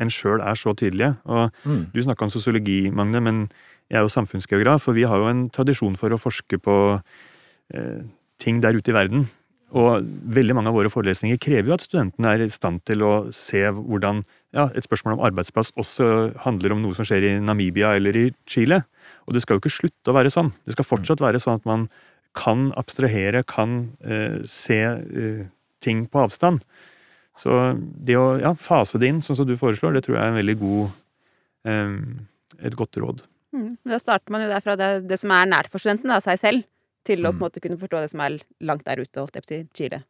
en 0.00 0.10
sjøl 0.12 0.40
er 0.40 0.56
så 0.58 0.72
tydelige. 0.78 1.14
Og 1.28 1.52
mm. 1.68 1.84
du 1.92 2.00
snakka 2.04 2.26
om 2.26 2.32
sosiologi, 2.32 2.86
Magne, 2.94 3.20
men 3.20 3.44
jeg 3.92 4.00
er 4.00 4.06
jo 4.06 4.14
samfunnsgeograf, 4.14 4.88
og 4.88 4.96
vi 4.96 5.04
har 5.08 5.20
jo 5.20 5.28
en 5.28 5.46
tradisjon 5.52 5.98
for 6.00 6.14
å 6.14 6.20
forske 6.20 6.58
på 6.62 6.76
eh, 7.76 8.00
ting 8.40 8.62
der 8.64 8.78
ute 8.78 8.92
i 8.92 8.96
verden. 8.96 9.26
Og 9.72 10.04
veldig 10.36 10.54
mange 10.56 10.68
av 10.68 10.76
våre 10.76 10.90
forelesninger 10.92 11.38
krever 11.40 11.70
jo 11.70 11.76
at 11.78 11.84
studentene 11.86 12.28
er 12.34 12.44
i 12.44 12.48
stand 12.52 12.82
til 12.88 13.04
å 13.06 13.12
se 13.32 13.62
hvordan 13.72 14.20
ja, 14.52 14.66
et 14.76 14.84
spørsmål 14.84 15.16
om 15.16 15.24
arbeidsplass 15.30 15.72
også 15.80 16.08
handler 16.44 16.74
om 16.74 16.82
noe 16.84 16.96
som 16.96 17.08
skjer 17.08 17.24
i 17.24 17.32
Namibia 17.40 17.94
eller 17.96 18.18
i 18.20 18.26
Chile. 18.44 18.82
Og 19.24 19.32
det 19.32 19.44
skal 19.44 19.56
jo 19.56 19.62
ikke 19.62 19.72
slutte 19.72 20.12
å 20.12 20.16
være 20.16 20.32
sånn. 20.32 20.50
Det 20.68 20.76
skal 20.76 20.88
fortsatt 20.88 21.24
være 21.24 21.40
sånn 21.40 21.60
at 21.60 21.68
man 21.68 21.86
kan 22.36 22.68
abstrahere, 22.80 23.44
kan 23.48 23.92
eh, 24.04 24.42
se 24.48 24.80
eh, 24.82 25.44
ting 25.84 26.04
på 26.08 26.20
avstand. 26.26 26.60
Så 27.38 27.56
det 27.80 28.18
å 28.20 28.36
ja, 28.40 28.52
fase 28.60 29.00
det 29.00 29.08
inn, 29.08 29.22
sånn 29.24 29.38
som 29.40 29.48
du 29.48 29.56
foreslår, 29.60 29.96
det 29.96 30.04
tror 30.04 30.18
jeg 30.18 30.24
er 30.24 30.34
en 30.34 30.40
veldig 30.40 30.58
god 30.60 30.82
eh, 31.68 31.96
et 32.68 32.76
godt 32.76 33.00
råd. 33.00 33.24
Mm. 33.56 33.72
Da 33.88 34.00
starter 34.00 34.32
man 34.32 34.44
jo 34.44 34.52
derfra 34.52 34.76
det, 34.80 34.90
det 35.08 35.20
som 35.20 35.32
er 35.32 35.48
nært 35.48 35.72
for 35.72 35.80
studenten, 35.80 36.12
da, 36.12 36.20
seg 36.24 36.40
selv 36.40 36.68
til 37.06 37.22
å 37.22 37.30
på 37.30 37.34
en 37.34 37.38
mm. 37.38 37.44
måte 37.44 37.62
kunne 37.62 37.80
forstå 37.80 38.02
det 38.04 38.10
som 38.12 38.22
er 38.24 38.38
langt 38.64 38.84
der 38.86 39.02
ute, 39.02 39.18
holdt 39.18 39.38
jeg 39.38 39.44
på 39.44 39.48
å 39.48 39.52
si, 39.52 39.60
Chile. 39.78 40.02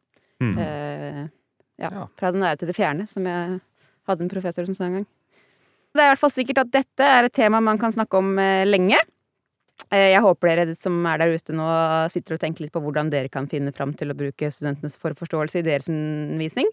Mm. 0.43 0.53
Eh, 0.59 1.23
ja, 1.81 1.89
ja, 1.89 2.05
Fra 2.19 2.31
det 2.33 2.41
nære 2.41 2.61
til 2.61 2.69
det 2.69 2.77
fjerne, 2.77 3.07
som 3.09 3.27
jeg 3.27 3.59
hadde 4.09 4.25
en 4.25 4.31
professor 4.31 4.67
som 4.69 4.77
sa 4.77 4.87
en 4.87 4.99
gang. 4.99 5.09
Det 5.93 6.01
er 6.01 6.09
i 6.09 6.13
hvert 6.13 6.23
fall 6.23 6.33
sikkert 6.33 6.63
at 6.63 6.71
dette 6.73 7.09
er 7.17 7.27
et 7.27 7.35
tema 7.35 7.61
man 7.61 7.79
kan 7.81 7.93
snakke 7.93 8.17
om 8.17 8.33
eh, 8.41 8.65
lenge. 8.65 8.97
Eh, 9.89 10.09
jeg 10.13 10.23
håper 10.25 10.49
dere 10.49 10.75
som 10.79 10.97
er 11.09 11.21
der 11.21 11.35
ute 11.35 11.55
nå, 11.55 11.67
sitter 12.13 12.37
og 12.37 12.41
tenker 12.41 12.65
litt 12.65 12.73
på 12.73 12.81
hvordan 12.83 13.11
dere 13.13 13.31
kan 13.33 13.49
finne 13.49 13.73
fram 13.75 13.93
til 13.97 14.13
å 14.13 14.17
bruke 14.17 14.49
studentenes 14.53 14.97
forforståelse 15.01 15.61
i 15.61 15.65
deres 15.65 15.89
undervisning. 15.91 16.69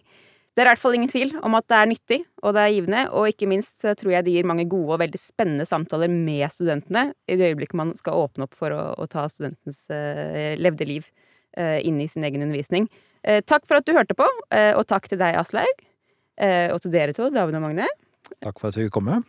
Det 0.51 0.59
er 0.59 0.67
i 0.67 0.71
hvert 0.73 0.81
fall 0.81 0.97
ingen 0.97 1.11
tvil 1.11 1.29
om 1.47 1.53
at 1.55 1.67
det 1.71 1.77
er 1.77 1.87
nyttig 1.87 2.17
og 2.43 2.55
det 2.55 2.63
er 2.63 2.73
givende, 2.75 3.03
og 3.15 3.29
ikke 3.31 3.47
minst 3.47 3.85
tror 3.85 4.11
jeg 4.11 4.25
det 4.25 4.33
gir 4.35 4.49
mange 4.49 4.65
gode 4.69 4.97
og 4.97 4.99
veldig 4.99 5.21
spennende 5.21 5.67
samtaler 5.67 6.11
med 6.11 6.43
studentene 6.51 7.05
i 7.31 7.37
det 7.39 7.53
øyeblikket 7.53 7.79
man 7.79 7.93
skal 7.95 8.19
åpne 8.25 8.49
opp 8.49 8.57
for 8.59 8.75
å, 8.75 8.81
å 8.99 9.07
ta 9.07 9.27
studentenes 9.31 9.85
uh, 9.93 10.51
levde 10.59 10.89
liv 10.89 11.07
uh, 11.55 11.79
inn 11.79 12.01
i 12.03 12.09
sin 12.11 12.27
egen 12.27 12.43
undervisning. 12.43 12.89
Uh, 13.23 13.39
takk 13.47 13.63
for 13.69 13.79
at 13.79 13.87
du 13.87 13.95
hørte 13.95 14.17
på, 14.17 14.27
og 14.27 14.83
takk 14.89 15.07
til 15.07 15.21
deg, 15.21 15.39
Aslaug. 15.39 15.85
og 16.41 16.79
til 16.83 16.91
dere 16.91 17.15
to, 17.15 17.29
David 17.31 17.59
og 17.59 17.67
Magne. 17.69 17.87
Takk 18.41 18.59
for 18.59 18.71
at 18.71 18.79
vi 18.79 18.87
fikk 18.87 18.97
komme. 18.97 19.21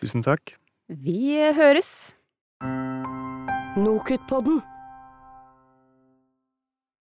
Tusen 0.00 0.24
takk. 0.24 0.54
Vi 0.88 1.34
høres. 1.56 2.14
Nokutpodden. 3.76 4.62